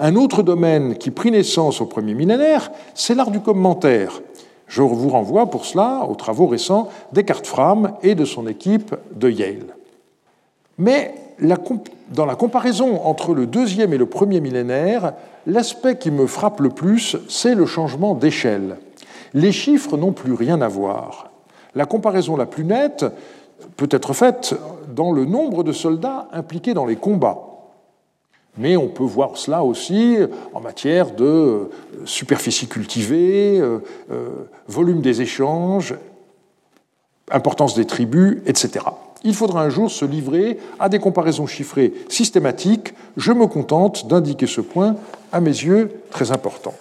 [0.00, 4.20] Un autre domaine qui prit naissance au premier millénaire, c'est l'art du commentaire.
[4.66, 9.30] Je vous renvoie pour cela aux travaux récents d'Eckhart Fram et de son équipe de
[9.30, 9.76] Yale.
[10.78, 11.14] Mais
[12.10, 15.14] dans la comparaison entre le deuxième et le premier millénaire,
[15.46, 18.76] l'aspect qui me frappe le plus, c'est le changement d'échelle.
[19.34, 21.30] Les chiffres n'ont plus rien à voir.
[21.74, 23.04] La comparaison la plus nette
[23.76, 24.54] peut être faite
[24.94, 27.53] dans le nombre de soldats impliqués dans les combats.
[28.56, 30.16] Mais on peut voir cela aussi
[30.52, 31.70] en matière de
[32.04, 33.78] superficie cultivée, euh,
[34.12, 34.28] euh,
[34.68, 35.94] volume des échanges,
[37.30, 38.84] importance des tribus, etc.
[39.24, 42.94] Il faudra un jour se livrer à des comparaisons chiffrées systématiques.
[43.16, 44.96] Je me contente d'indiquer ce point,
[45.32, 46.74] à mes yeux, très important.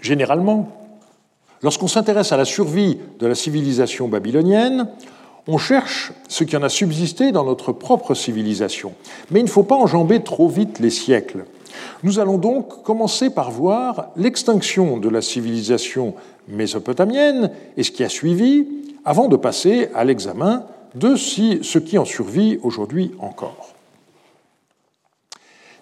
[0.00, 0.68] Généralement,
[1.62, 4.88] lorsqu'on s'intéresse à la survie de la civilisation babylonienne,
[5.46, 8.92] on cherche ce qui en a subsisté dans notre propre civilisation.
[9.30, 11.44] Mais il ne faut pas enjamber trop vite les siècles.
[12.02, 16.14] Nous allons donc commencer par voir l'extinction de la civilisation
[16.48, 18.66] mésopotamienne et ce qui a suivi,
[19.04, 20.64] avant de passer à l'examen
[20.94, 23.74] de ce qui en survit aujourd'hui encore.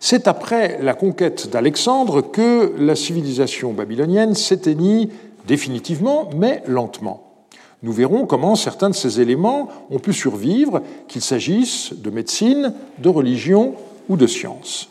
[0.01, 5.11] C'est après la conquête d'Alexandre que la civilisation babylonienne s'éteignit
[5.47, 7.28] définitivement, mais lentement.
[7.83, 13.09] Nous verrons comment certains de ces éléments ont pu survivre, qu'il s'agisse de médecine, de
[13.09, 13.75] religion
[14.09, 14.89] ou de science.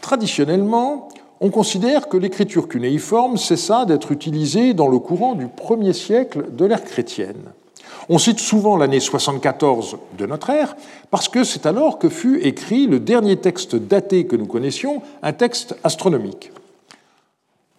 [0.00, 1.08] Traditionnellement,
[1.40, 6.64] on considère que l'écriture cunéiforme cessa d'être utilisée dans le courant du premier siècle de
[6.64, 7.52] l'ère chrétienne.
[8.08, 10.76] On cite souvent l'année 74 de notre ère
[11.10, 15.32] parce que c'est alors que fut écrit le dernier texte daté que nous connaissions, un
[15.32, 16.52] texte astronomique.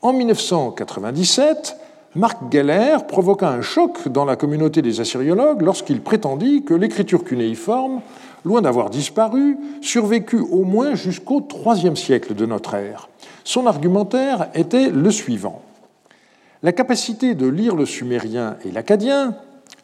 [0.01, 1.77] En 1997,
[2.15, 8.01] Marc Geller provoqua un choc dans la communauté des assyriologues lorsqu'il prétendit que l'écriture cunéiforme,
[8.45, 13.09] loin d'avoir disparu, survécut au moins jusqu'au IIIe siècle de notre ère.
[13.43, 15.61] Son argumentaire était le suivant.
[16.63, 19.35] La capacité de lire le sumérien et l'acadien,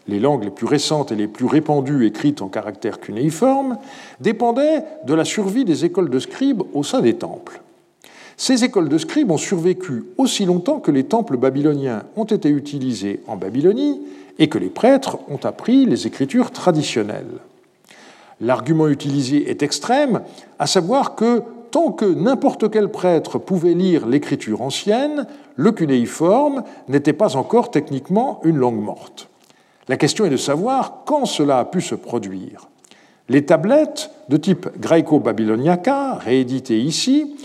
[0.07, 3.77] les langues les plus récentes et les plus répandues écrites en caractère cunéiforme,
[4.21, 7.61] dépendaient de la survie des écoles de scribes au sein des temples.
[8.37, 13.21] Ces écoles de scribes ont survécu aussi longtemps que les temples babyloniens ont été utilisés
[13.27, 14.01] en Babylonie
[14.39, 17.39] et que les prêtres ont appris les écritures traditionnelles.
[18.41, 20.21] L'argument utilisé est extrême,
[20.59, 27.13] à savoir que tant que n'importe quel prêtre pouvait lire l'écriture ancienne, le cunéiforme n'était
[27.13, 29.29] pas encore techniquement une langue morte.
[29.87, 32.69] La question est de savoir quand cela a pu se produire.
[33.29, 37.35] Les tablettes de type gréco-babyloniaca, rééditées ici,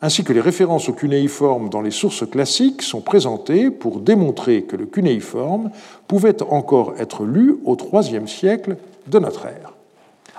[0.00, 4.76] ainsi que les références au cunéiforme dans les sources classiques sont présentées pour démontrer que
[4.76, 5.70] le cunéiforme
[6.06, 8.76] pouvait encore être lu au IIIe siècle
[9.06, 9.72] de notre ère.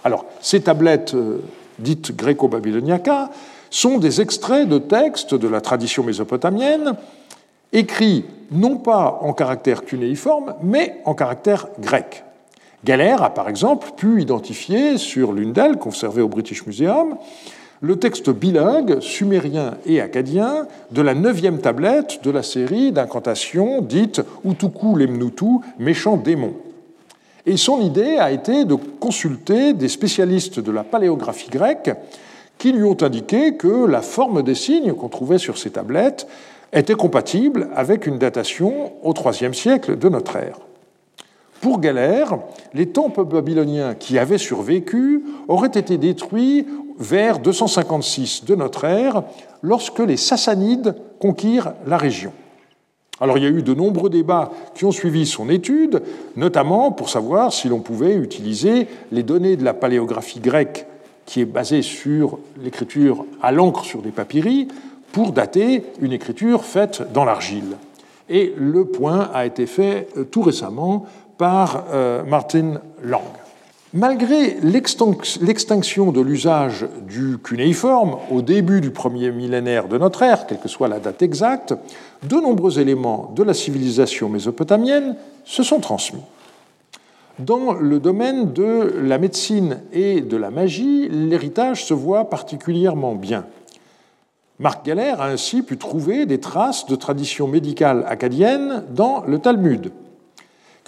[0.03, 1.43] Alors, ces tablettes euh,
[1.77, 3.31] dites gréco-babyloniaca
[3.69, 6.95] sont des extraits de textes de la tradition mésopotamienne
[7.73, 12.23] écrits non pas en caractère cunéiforme, mais en caractère grec.
[12.83, 17.17] Galère a par exemple pu identifier sur l'une d'elles, conservée au British Museum,
[17.81, 24.21] le texte bilingue sumérien et acadien de la neuvième tablette de la série d'incantations dite
[24.43, 26.53] Utuku Lemnutu, méchant démon.
[27.45, 31.91] Et son idée a été de consulter des spécialistes de la paléographie grecque
[32.57, 36.27] qui lui ont indiqué que la forme des signes qu'on trouvait sur ces tablettes
[36.73, 40.59] était compatible avec une datation au IIIe siècle de notre ère.
[41.61, 42.37] Pour Galère,
[42.73, 46.65] les temples babyloniens qui avaient survécu auraient été détruits
[46.99, 49.23] vers 256 de notre ère,
[49.61, 52.31] lorsque les Sassanides conquirent la région.
[53.21, 56.01] Alors il y a eu de nombreux débats qui ont suivi son étude,
[56.35, 60.85] notamment pour savoir si l'on pouvait utiliser les données de la paléographie grecque,
[61.25, 64.67] qui est basée sur l'écriture à l'encre sur des papyries,
[65.11, 67.77] pour dater une écriture faite dans l'argile.
[68.29, 71.05] Et le point a été fait euh, tout récemment
[71.37, 73.38] par euh, Martin Lang.
[73.93, 80.59] Malgré l'extinction de l'usage du cunéiforme au début du premier millénaire de notre ère, quelle
[80.59, 81.73] que soit la date exacte,
[82.21, 86.21] de nombreux éléments de la civilisation mésopotamienne se sont transmis.
[87.39, 93.47] Dans le domaine de la médecine et de la magie, l'héritage se voit particulièrement bien.
[94.59, 99.91] Marc Galère a ainsi pu trouver des traces de traditions médicales acadiennes dans le Talmud.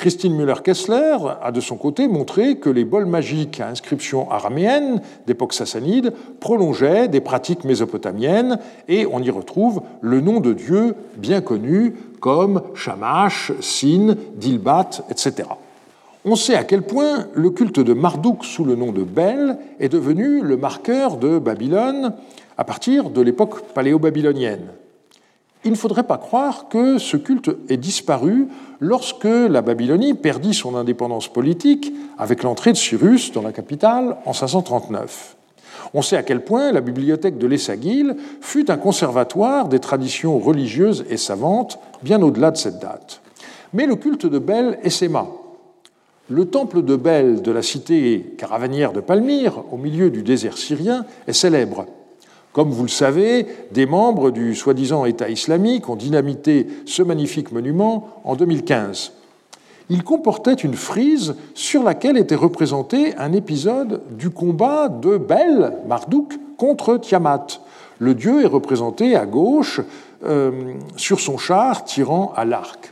[0.02, 5.54] Christine Müller-Kessler a de son côté montré que les bols magiques à inscription araméenne d'époque
[5.54, 11.93] sassanide prolongeaient des pratiques mésopotamiennes et on y retrouve le nom de dieux bien connus
[12.20, 15.49] comme Shamash, Sin, Dilbat, etc.
[16.26, 19.89] On sait à quel point le culte de Marduk sous le nom de Bel est
[19.89, 22.14] devenu le marqueur de Babylone
[22.58, 24.70] à partir de l'époque paléo-babylonienne.
[25.64, 28.47] Il ne faudrait pas croire que ce culte ait disparu
[28.80, 34.34] lorsque la Babylonie perdit son indépendance politique avec l'entrée de Cyrus dans la capitale en
[34.34, 35.38] 539.
[35.93, 41.05] On sait à quel point la bibliothèque de l'Essagil fut un conservatoire des traditions religieuses
[41.09, 43.22] et savantes bien au-delà de cette date.
[43.74, 45.28] Mais le culte de Bel est Séma.
[46.30, 51.05] Le temple de Bel de la cité caravanière de Palmyre, au milieu du désert syrien,
[51.28, 51.86] est célèbre.
[52.54, 58.10] Comme vous le savez, des membres du soi-disant État islamique ont dynamité ce magnifique monument
[58.26, 59.14] en 2015.
[59.89, 66.34] Il comportait une frise sur laquelle était représenté un épisode du combat de Bel, Marduk,
[66.58, 67.47] contre Tiamat.
[67.99, 69.82] Le dieu est représenté à gauche
[70.26, 72.91] euh, sur son char tirant à l'arc.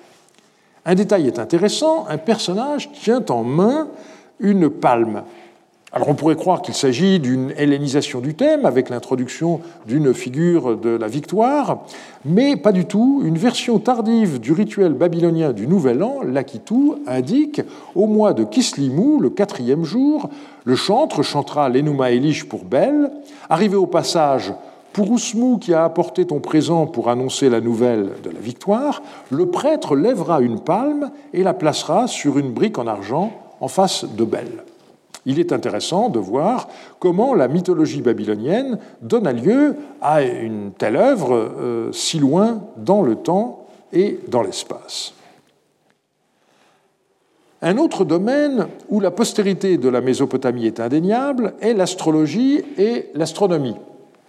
[0.86, 3.90] Un détail est intéressant, un personnage tient en main
[4.40, 5.24] une palme.
[5.92, 10.90] Alors on pourrait croire qu'il s'agit d'une hellénisation du thème avec l'introduction d'une figure de
[10.90, 11.80] la victoire,
[12.26, 13.24] mais pas du tout.
[13.26, 17.62] Une version tardive du rituel babylonien du Nouvel An, l'Akitu, indique
[17.96, 20.30] au mois de Kislimou, le quatrième jour,
[20.64, 23.10] le chantre chantera l'Enuma Elish pour Bel.
[23.50, 24.54] Arrivé au passage,
[24.94, 29.48] pour Ousmou qui a apporté ton présent pour annoncer la nouvelle de la victoire, le
[29.48, 34.24] prêtre lèvera une palme et la placera sur une brique en argent en face de
[34.24, 34.64] Bel
[35.30, 36.68] il est intéressant de voir
[36.98, 43.16] comment la mythologie babylonienne donne lieu à une telle œuvre euh, si loin dans le
[43.16, 45.14] temps et dans l'espace.
[47.62, 53.76] Un autre domaine où la postérité de la Mésopotamie est indéniable est l'astrologie et l'astronomie.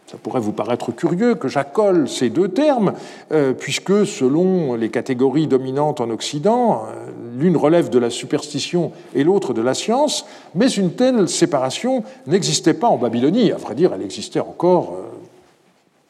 [0.06, 2.94] Ça pourrait vous paraître curieux que j'accole ces deux termes,
[3.30, 9.24] euh, puisque selon les catégories dominantes en Occident, euh, l'une relève de la superstition et
[9.24, 13.52] l'autre de la science, mais une telle séparation n'existait pas en Babylonie.
[13.52, 15.06] À vrai dire, elle existait encore euh,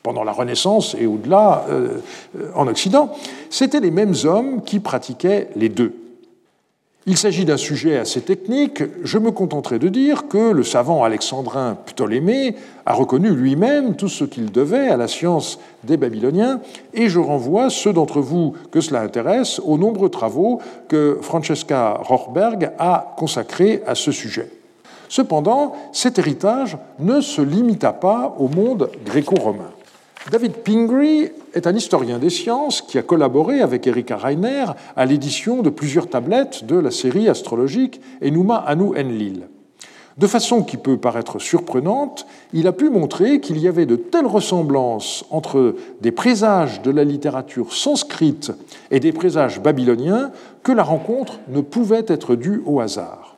[0.03, 1.67] pendant la Renaissance et au-delà
[2.55, 3.13] en Occident.
[3.51, 6.00] C'étaient les mêmes hommes qui pratiquaient les deux.
[7.07, 8.83] Il s'agit d'un sujet assez technique.
[9.05, 14.25] Je me contenterai de dire que le savant alexandrin Ptolémée a reconnu lui-même tout ce
[14.25, 16.61] qu'il devait à la science des Babyloniens,
[16.93, 22.73] et je renvoie ceux d'entre vous que cela intéresse aux nombreux travaux que Francesca Rochberg
[22.79, 24.51] a consacrés à ce sujet.
[25.09, 29.71] Cependant, cet héritage ne se limita pas au monde gréco-romain.
[30.29, 35.63] David Pingree est un historien des sciences qui a collaboré avec Erika Reiner à l'édition
[35.63, 39.49] de plusieurs tablettes de la série astrologique Enuma Anu Enlil.
[40.19, 44.27] De façon qui peut paraître surprenante, il a pu montrer qu'il y avait de telles
[44.27, 48.53] ressemblances entre des présages de la littérature sanscrite
[48.91, 53.30] et des présages babyloniens que la rencontre ne pouvait être due au hasard.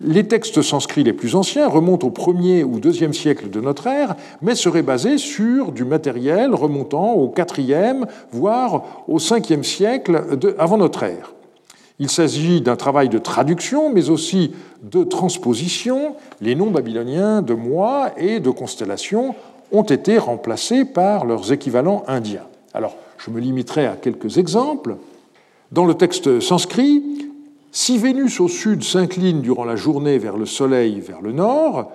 [0.00, 4.16] Les textes sanscrits les plus anciens remontent au 1er ou 2e siècle de notre ère,
[4.42, 10.24] mais seraient basés sur du matériel remontant au 4e, voire au 5e siècle
[10.58, 11.32] avant notre ère.
[12.00, 16.16] Il s'agit d'un travail de traduction, mais aussi de transposition.
[16.40, 19.36] Les noms babyloniens de mois et de constellations
[19.70, 22.46] ont été remplacés par leurs équivalents indiens.
[22.74, 24.96] Alors, je me limiterai à quelques exemples.
[25.70, 27.23] Dans le texte sanskrit,
[27.84, 31.92] si Vénus au sud s'incline durant la journée vers le Soleil vers le nord,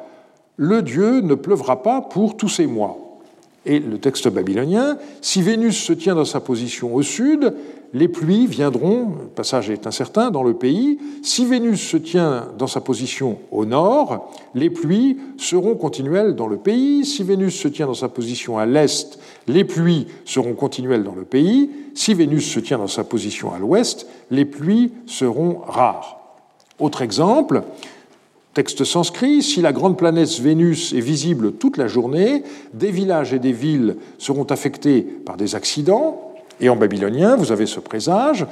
[0.56, 3.09] le dieu ne pleuvra pas pour tous ces mois.
[3.66, 7.54] Et le texte babylonien, si Vénus se tient dans sa position au sud,
[7.94, 11.00] les pluies viendront, le passage est incertain, dans le pays.
[11.24, 16.58] Si Vénus se tient dans sa position au nord, les pluies seront continuelles dans le
[16.58, 17.04] pays.
[17.06, 21.26] Si Vénus se tient dans sa position à l'est, les pluies seront continuelles dans le
[21.26, 21.70] pays.
[21.96, 26.20] Si Vénus se tient dans sa position à l'ouest, les pluies seront rares.
[26.80, 27.64] Autre exemple,
[28.54, 32.44] texte sanskrit, si la grande planète Vénus est visible toute la journée,
[32.74, 37.66] des villages et des villes seront affectés par des accidents, et en babylonien, vous avez
[37.66, 38.46] ce présage.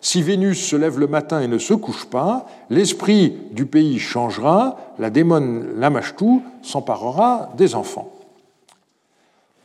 [0.00, 4.76] Si Vénus se lève le matin et ne se couche pas, l'esprit du pays changera,
[4.98, 8.10] la démon Lamashtu s'emparera des enfants.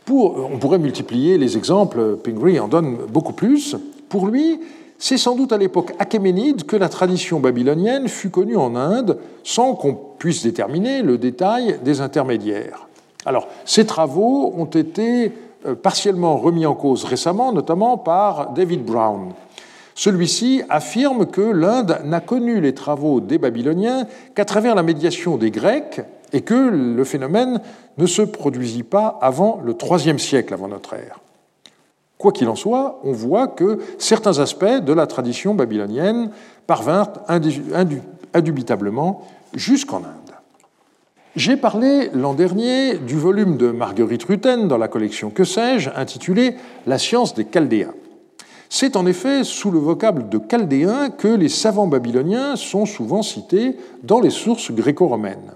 [0.10, 3.76] On pourrait multiplier les exemples, Pingree en donne beaucoup plus.
[4.08, 4.60] Pour lui,
[5.00, 9.74] c'est sans doute à l'époque achéménide que la tradition babylonienne fut connue en Inde sans
[9.74, 12.88] qu'on puisse déterminer le détail des intermédiaires.
[13.26, 15.32] Alors, ces travaux ont été
[15.66, 19.32] euh, partiellement remis en cause récemment, notamment par David Brown.
[19.96, 25.52] Celui-ci affirme que l'Inde n'a connu les travaux des Babyloniens qu'à travers la médiation des
[25.52, 27.62] Grecs et que le phénomène
[27.98, 31.20] ne se produisit pas avant le IIIe siècle avant notre ère.
[32.20, 36.32] Quoi qu'il en soit, on voit que certains aspects de la tradition babylonienne
[36.68, 37.14] parvinrent
[38.34, 40.36] indubitablement jusqu'en Inde.
[41.38, 46.56] J'ai parlé l'an dernier du volume de Marguerite Rutten dans la collection Que sais-je, intitulé
[46.86, 47.94] La science des Chaldéens.
[48.68, 53.78] C'est en effet sous le vocable de chaldéens que les savants babyloniens sont souvent cités
[54.04, 55.54] dans les sources gréco-romaines.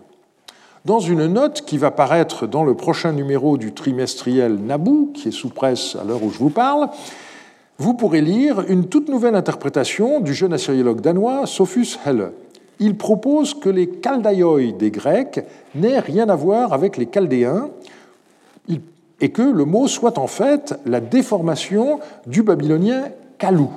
[0.85, 5.31] Dans une note qui va paraître dans le prochain numéro du trimestriel Naboo, qui est
[5.31, 6.89] sous presse à l'heure où je vous parle,
[7.77, 12.31] vous pourrez lire une toute nouvelle interprétation du jeune assyriologue danois Sophus Helle
[12.79, 17.69] il propose que les Chaldaioi des Grecs n'aient rien à voir avec les Chaldéens
[19.21, 23.03] et que le mot soit en fait la déformation du babylonien
[23.37, 23.69] Kalou.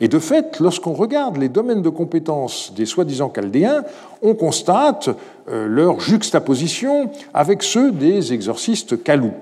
[0.00, 3.84] Et de fait, lorsqu'on regarde les domaines de compétences des soi-disant chaldéens,
[4.22, 5.10] on constate
[5.48, 9.32] euh, leur juxtaposition avec ceux des exorcistes Kalou.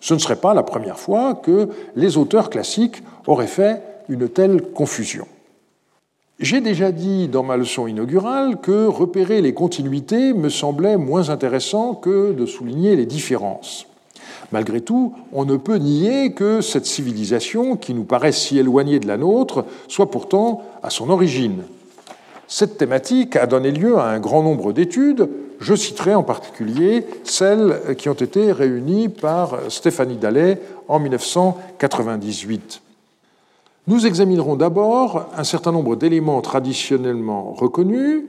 [0.00, 4.62] Ce ne serait pas la première fois que les auteurs classiques auraient fait une telle
[4.62, 5.26] confusion.
[6.40, 11.94] J'ai déjà dit dans ma leçon inaugurale que repérer les continuités me semblait moins intéressant
[11.94, 13.88] que de souligner les différences.
[14.50, 19.06] Malgré tout, on ne peut nier que cette civilisation, qui nous paraît si éloignée de
[19.06, 21.64] la nôtre, soit pourtant à son origine.
[22.46, 25.28] Cette thématique a donné lieu à un grand nombre d'études.
[25.60, 32.80] Je citerai en particulier celles qui ont été réunies par Stéphanie Dallet en 1998.
[33.86, 38.24] Nous examinerons d'abord un certain nombre d'éléments traditionnellement reconnus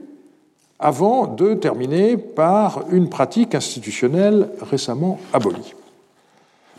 [0.78, 5.74] avant de terminer par une pratique institutionnelle récemment abolie.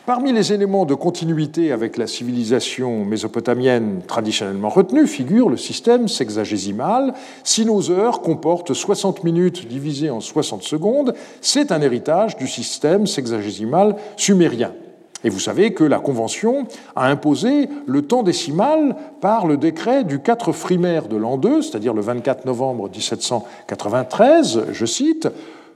[0.07, 7.13] Parmi les éléments de continuité avec la civilisation mésopotamienne traditionnellement retenue figure le système sexagésimal.
[7.43, 13.05] Si nos heures comportent 60 minutes divisées en 60 secondes, c'est un héritage du système
[13.05, 14.71] sexagésimal sumérien.
[15.23, 20.19] Et vous savez que la Convention a imposé le temps décimal par le décret du
[20.19, 25.27] 4 frimaire de l'an 2, c'est-à-dire le 24 novembre 1793, je cite,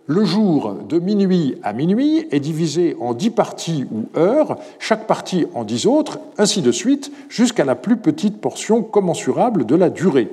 [0.08, 5.48] le jour de minuit à minuit est divisé en dix parties ou heures, chaque partie
[5.56, 10.30] en dix autres, ainsi de suite, jusqu'à la plus petite portion commensurable de la durée.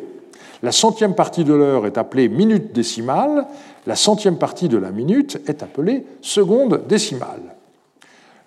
[0.63, 3.47] La centième partie de l'heure est appelée minute décimale,
[3.87, 7.57] la centième partie de la minute est appelée seconde décimale.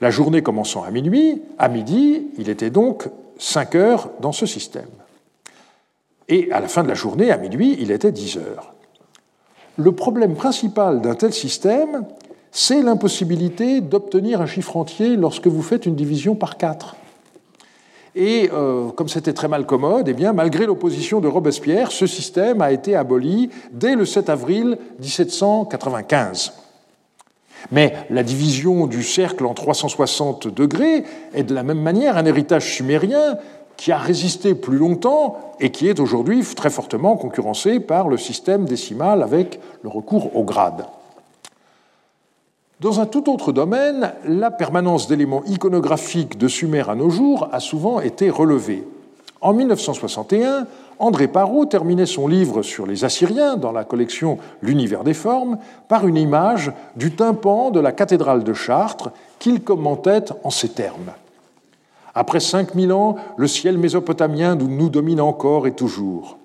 [0.01, 3.09] La journée commençant à minuit, à midi, il était donc
[3.39, 4.85] 5 heures dans ce système.
[6.29, 8.74] Et à la fin de la journée, à minuit, il était 10 heures.
[9.77, 12.05] Le problème principal d'un tel système,
[12.51, 16.95] c'est l'impossibilité d'obtenir un chiffre entier lorsque vous faites une division par 4.
[18.15, 22.61] Et euh, comme c'était très mal commode, eh bien, malgré l'opposition de Robespierre, ce système
[22.61, 26.53] a été aboli dès le 7 avril 1795.
[27.71, 31.03] Mais la division du cercle en 360 degrés
[31.33, 33.37] est de la même manière un héritage sumérien
[33.77, 38.65] qui a résisté plus longtemps et qui est aujourd'hui très fortement concurrencé par le système
[38.65, 40.85] décimal avec le recours au grade.
[42.81, 47.61] Dans un tout autre domaine, la permanence d'éléments iconographiques de Sumer à nos jours a
[47.61, 48.85] souvent été relevée.
[49.39, 50.67] En 1961,
[50.99, 55.57] André Parot terminait son livre sur les Assyriens dans la collection L'univers des formes
[55.87, 61.11] par une image du tympan de la cathédrale de Chartres qu'il commentait en ces termes.
[62.15, 66.37] Après 5000 ans, le ciel mésopotamien nous domine encore et toujours.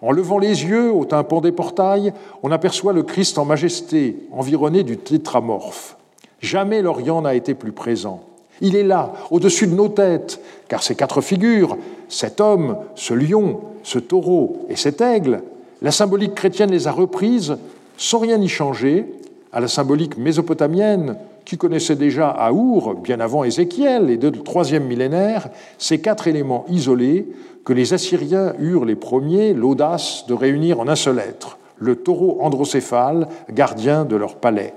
[0.00, 4.84] En levant les yeux au tympan des portails, on aperçoit le Christ en majesté, environné
[4.84, 5.96] du tétramorphe.
[6.40, 8.22] Jamais l'Orient n'a été plus présent.
[8.60, 11.76] Il est là, au-dessus de nos têtes, car ces quatre figures,
[12.08, 15.42] cet homme, ce lion, ce taureau et cet aigle,
[15.82, 17.56] la symbolique chrétienne les a reprises
[17.96, 19.06] sans rien y changer
[19.52, 21.16] à la symbolique mésopotamienne
[21.48, 26.66] qui connaissait déjà à Our, bien avant Ézéchiel et de troisième millénaire, ces quatre éléments
[26.68, 27.26] isolés
[27.64, 32.36] que les Assyriens eurent les premiers l'audace de réunir en un seul être, le taureau
[32.42, 34.74] androcéphale, gardien de leur palais.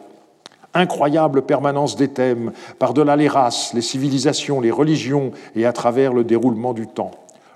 [0.74, 6.24] Incroyable permanence des thèmes, par-delà les races, les civilisations, les religions et à travers le
[6.24, 7.11] déroulement du temps.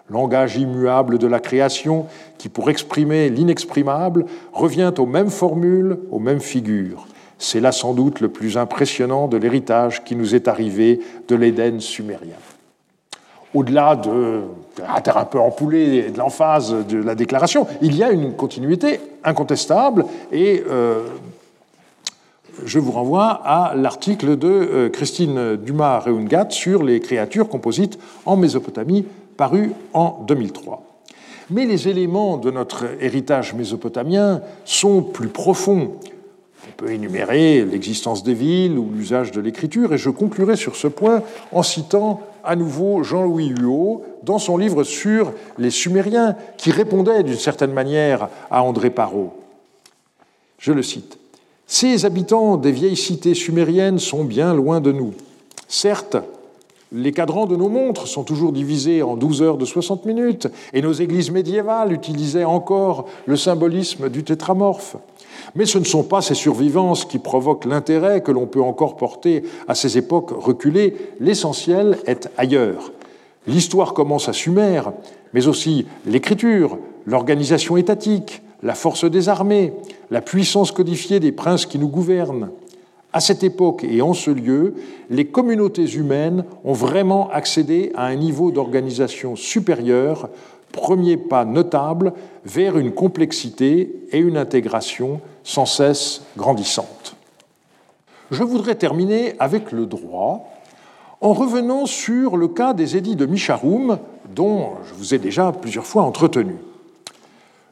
[0.10, 2.08] Langage immuable de la création
[2.38, 7.08] qui, pour exprimer l'inexprimable, revient aux mêmes formules, aux mêmes figures.
[7.38, 11.80] C'est là sans doute le plus impressionnant de l'héritage qui nous est arrivé de l'Éden
[11.80, 12.36] sumérien.
[13.54, 14.42] Au-delà de,
[14.82, 20.64] un peu empoulé de l'emphase de la déclaration, il y a une continuité incontestable et
[20.70, 21.08] euh,
[22.66, 29.06] je vous renvoie à l'article de euh, Christine Dumas-Reungat sur les créatures composites en Mésopotamie
[29.38, 30.84] paru en 2003.
[31.50, 36.15] Mais les éléments de notre héritage mésopotamien sont plus profonds on
[36.78, 41.22] peut énumérer l'existence des villes ou l'usage de l'écriture, et je conclurai sur ce point
[41.52, 47.38] en citant à nouveau Jean-Louis Huot dans son livre sur les Sumériens, qui répondait d'une
[47.38, 49.34] certaine manière à André Parot.
[50.60, 51.18] Je le cite.
[51.68, 55.14] Ces habitants des vieilles cités sumériennes sont bien loin de nous.
[55.68, 56.18] Certes,
[56.92, 60.82] les cadrans de nos montres sont toujours divisés en 12 heures de 60 minutes, et
[60.82, 64.96] nos églises médiévales utilisaient encore le symbolisme du tétramorphe.
[65.54, 69.44] Mais ce ne sont pas ces survivances qui provoquent l'intérêt que l'on peut encore porter
[69.68, 70.96] à ces époques reculées.
[71.20, 72.92] L'essentiel est ailleurs.
[73.48, 74.82] L'histoire commence à Sumer,
[75.34, 79.74] mais aussi l'écriture, l'organisation étatique, la force des armées,
[80.10, 82.50] la puissance codifiée des princes qui nous gouvernent.
[83.14, 84.74] À cette époque et en ce lieu,
[85.10, 90.30] les communautés humaines ont vraiment accédé à un niveau d'organisation supérieur,
[90.76, 92.14] premier pas notable
[92.46, 97.16] vers une complexité et une intégration sans cesse grandissante.
[98.30, 100.52] Je voudrais terminer avec le droit
[101.22, 103.98] en revenant sur le cas des édits de Micharoum,
[104.36, 106.56] dont je vous ai déjà plusieurs fois entretenu.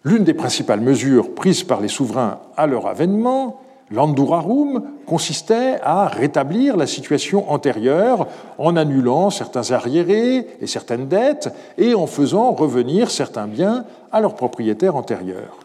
[0.04, 3.62] L'une des principales mesures prises par les souverains à leur avènement,
[3.92, 8.28] l'Andurarum, consistait à rétablir la situation antérieure
[8.58, 14.36] en annulant certains arriérés et certaines dettes et en faisant revenir certains biens à leurs
[14.36, 15.60] propriétaires antérieurs.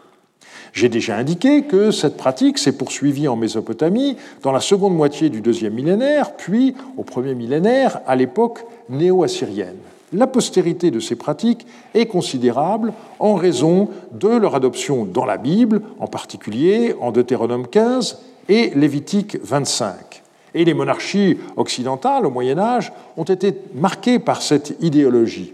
[0.73, 5.41] J'ai déjà indiqué que cette pratique s'est poursuivie en Mésopotamie dans la seconde moitié du
[5.41, 9.77] deuxième millénaire, puis au premier millénaire, à l'époque néo-assyrienne.
[10.11, 15.81] La postérité de ces pratiques est considérable en raison de leur adoption dans la Bible,
[15.99, 20.23] en particulier en Deutéronome 15 et Lévitique 25.
[20.55, 25.53] Et les monarchies occidentales au Moyen Âge ont été marquées par cette idéologie.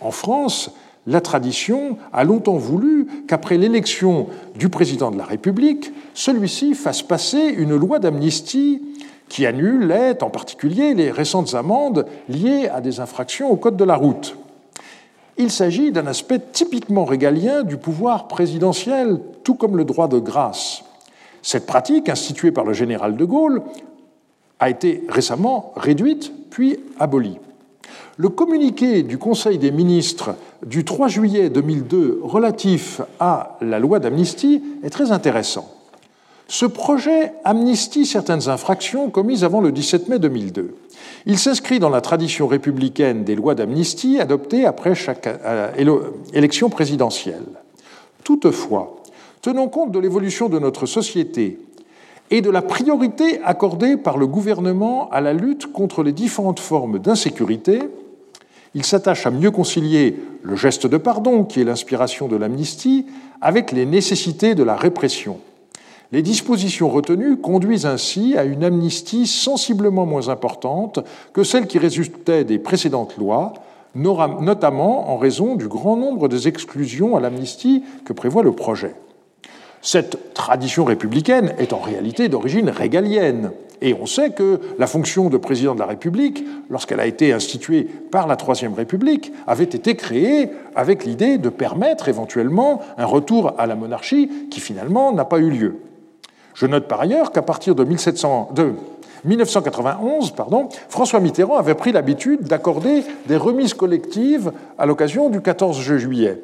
[0.00, 0.70] En France,
[1.08, 7.40] la tradition a longtemps voulu qu'après l'élection du président de la République, celui-ci fasse passer
[7.40, 8.82] une loi d'amnistie
[9.32, 13.96] qui annulait en particulier les récentes amendes liées à des infractions au Code de la
[13.96, 14.36] route.
[15.38, 20.84] Il s'agit d'un aspect typiquement régalien du pouvoir présidentiel, tout comme le droit de grâce.
[21.40, 23.62] Cette pratique, instituée par le général de Gaulle,
[24.60, 27.38] a été récemment réduite puis abolie.
[28.18, 30.34] Le communiqué du Conseil des ministres
[30.66, 35.81] du 3 juillet 2002 relatif à la loi d'amnistie est très intéressant.
[36.52, 40.74] Ce projet amnistie certaines infractions commises avant le 17 mai 2002.
[41.24, 45.70] Il s'inscrit dans la tradition républicaine des lois d'amnistie adoptées après chaque euh,
[46.34, 47.46] élection présidentielle.
[48.22, 48.96] Toutefois,
[49.40, 51.58] tenant compte de l'évolution de notre société
[52.30, 56.98] et de la priorité accordée par le gouvernement à la lutte contre les différentes formes
[56.98, 57.78] d'insécurité,
[58.74, 63.06] il s'attache à mieux concilier le geste de pardon, qui est l'inspiration de l'amnistie,
[63.40, 65.38] avec les nécessités de la répression.
[66.12, 71.00] Les dispositions retenues conduisent ainsi à une amnistie sensiblement moins importante
[71.32, 73.54] que celle qui résultait des précédentes lois,
[73.94, 78.94] notamment en raison du grand nombre des exclusions à l'amnistie que prévoit le projet.
[79.80, 83.50] Cette tradition républicaine est en réalité d'origine régalienne.
[83.80, 87.84] Et on sait que la fonction de président de la République, lorsqu'elle a été instituée
[87.84, 93.66] par la Troisième République, avait été créée avec l'idée de permettre éventuellement un retour à
[93.66, 95.80] la monarchie qui finalement n'a pas eu lieu.
[96.54, 103.04] Je note par ailleurs qu'à partir de, 1991, pardon, François Mitterrand avait pris l'habitude d'accorder
[103.26, 106.40] des remises collectives à l'occasion du 14 juillet.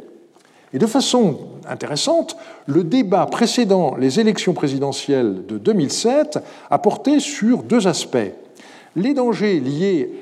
[0.73, 1.39] Et de façon
[1.69, 2.37] intéressante,
[2.67, 6.39] le débat précédant les élections présidentielles de 2007
[6.71, 8.19] a porté sur deux aspects.
[8.97, 10.13] Les dangers liés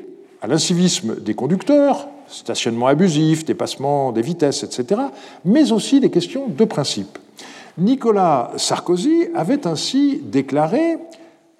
[0.41, 5.01] à l'incivisme des conducteurs, stationnement abusif, dépassement des vitesses, etc.,
[5.45, 7.19] mais aussi des questions de principe.
[7.79, 10.97] Nicolas Sarkozy avait ainsi déclaré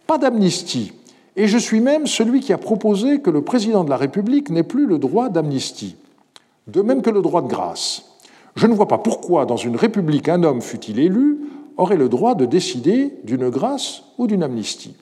[0.07, 0.93] Pas d'amnistie,
[1.37, 4.63] et je suis même celui qui a proposé que le président de la République n'ait
[4.63, 5.97] plus le droit d'amnistie,
[6.67, 8.05] de même que le droit de grâce.
[8.55, 11.41] Je ne vois pas pourquoi, dans une république, un homme, fût-il élu,
[11.77, 14.97] aurait le droit de décider d'une grâce ou d'une amnistie.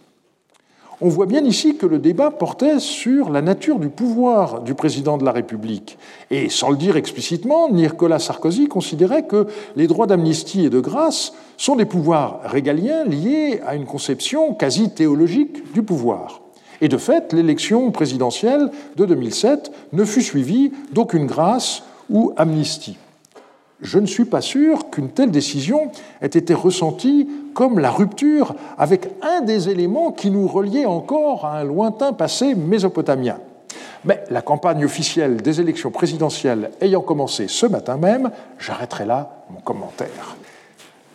[1.00, 5.18] On voit bien ici que le débat portait sur la nature du pouvoir du président
[5.18, 5.98] de la République.
[6.30, 11.32] Et sans le dire explicitement, Nicolas Sarkozy considérait que les droits d'amnistie et de grâce
[11.56, 16.42] sont des pouvoirs régaliens liés à une conception quasi théologique du pouvoir.
[16.80, 22.96] Et de fait, l'élection présidentielle de 2007 ne fut suivie d'aucune grâce ou amnistie
[23.80, 25.90] je ne suis pas sûr qu'une telle décision
[26.22, 31.58] ait été ressentie comme la rupture avec un des éléments qui nous reliait encore à
[31.58, 33.38] un lointain passé mésopotamien.
[34.04, 39.60] Mais la campagne officielle des élections présidentielles ayant commencé ce matin même, j'arrêterai là mon
[39.60, 40.36] commentaire.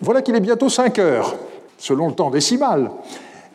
[0.01, 1.35] Voilà qu'il est bientôt 5 heures,
[1.77, 2.89] selon le temps décimal,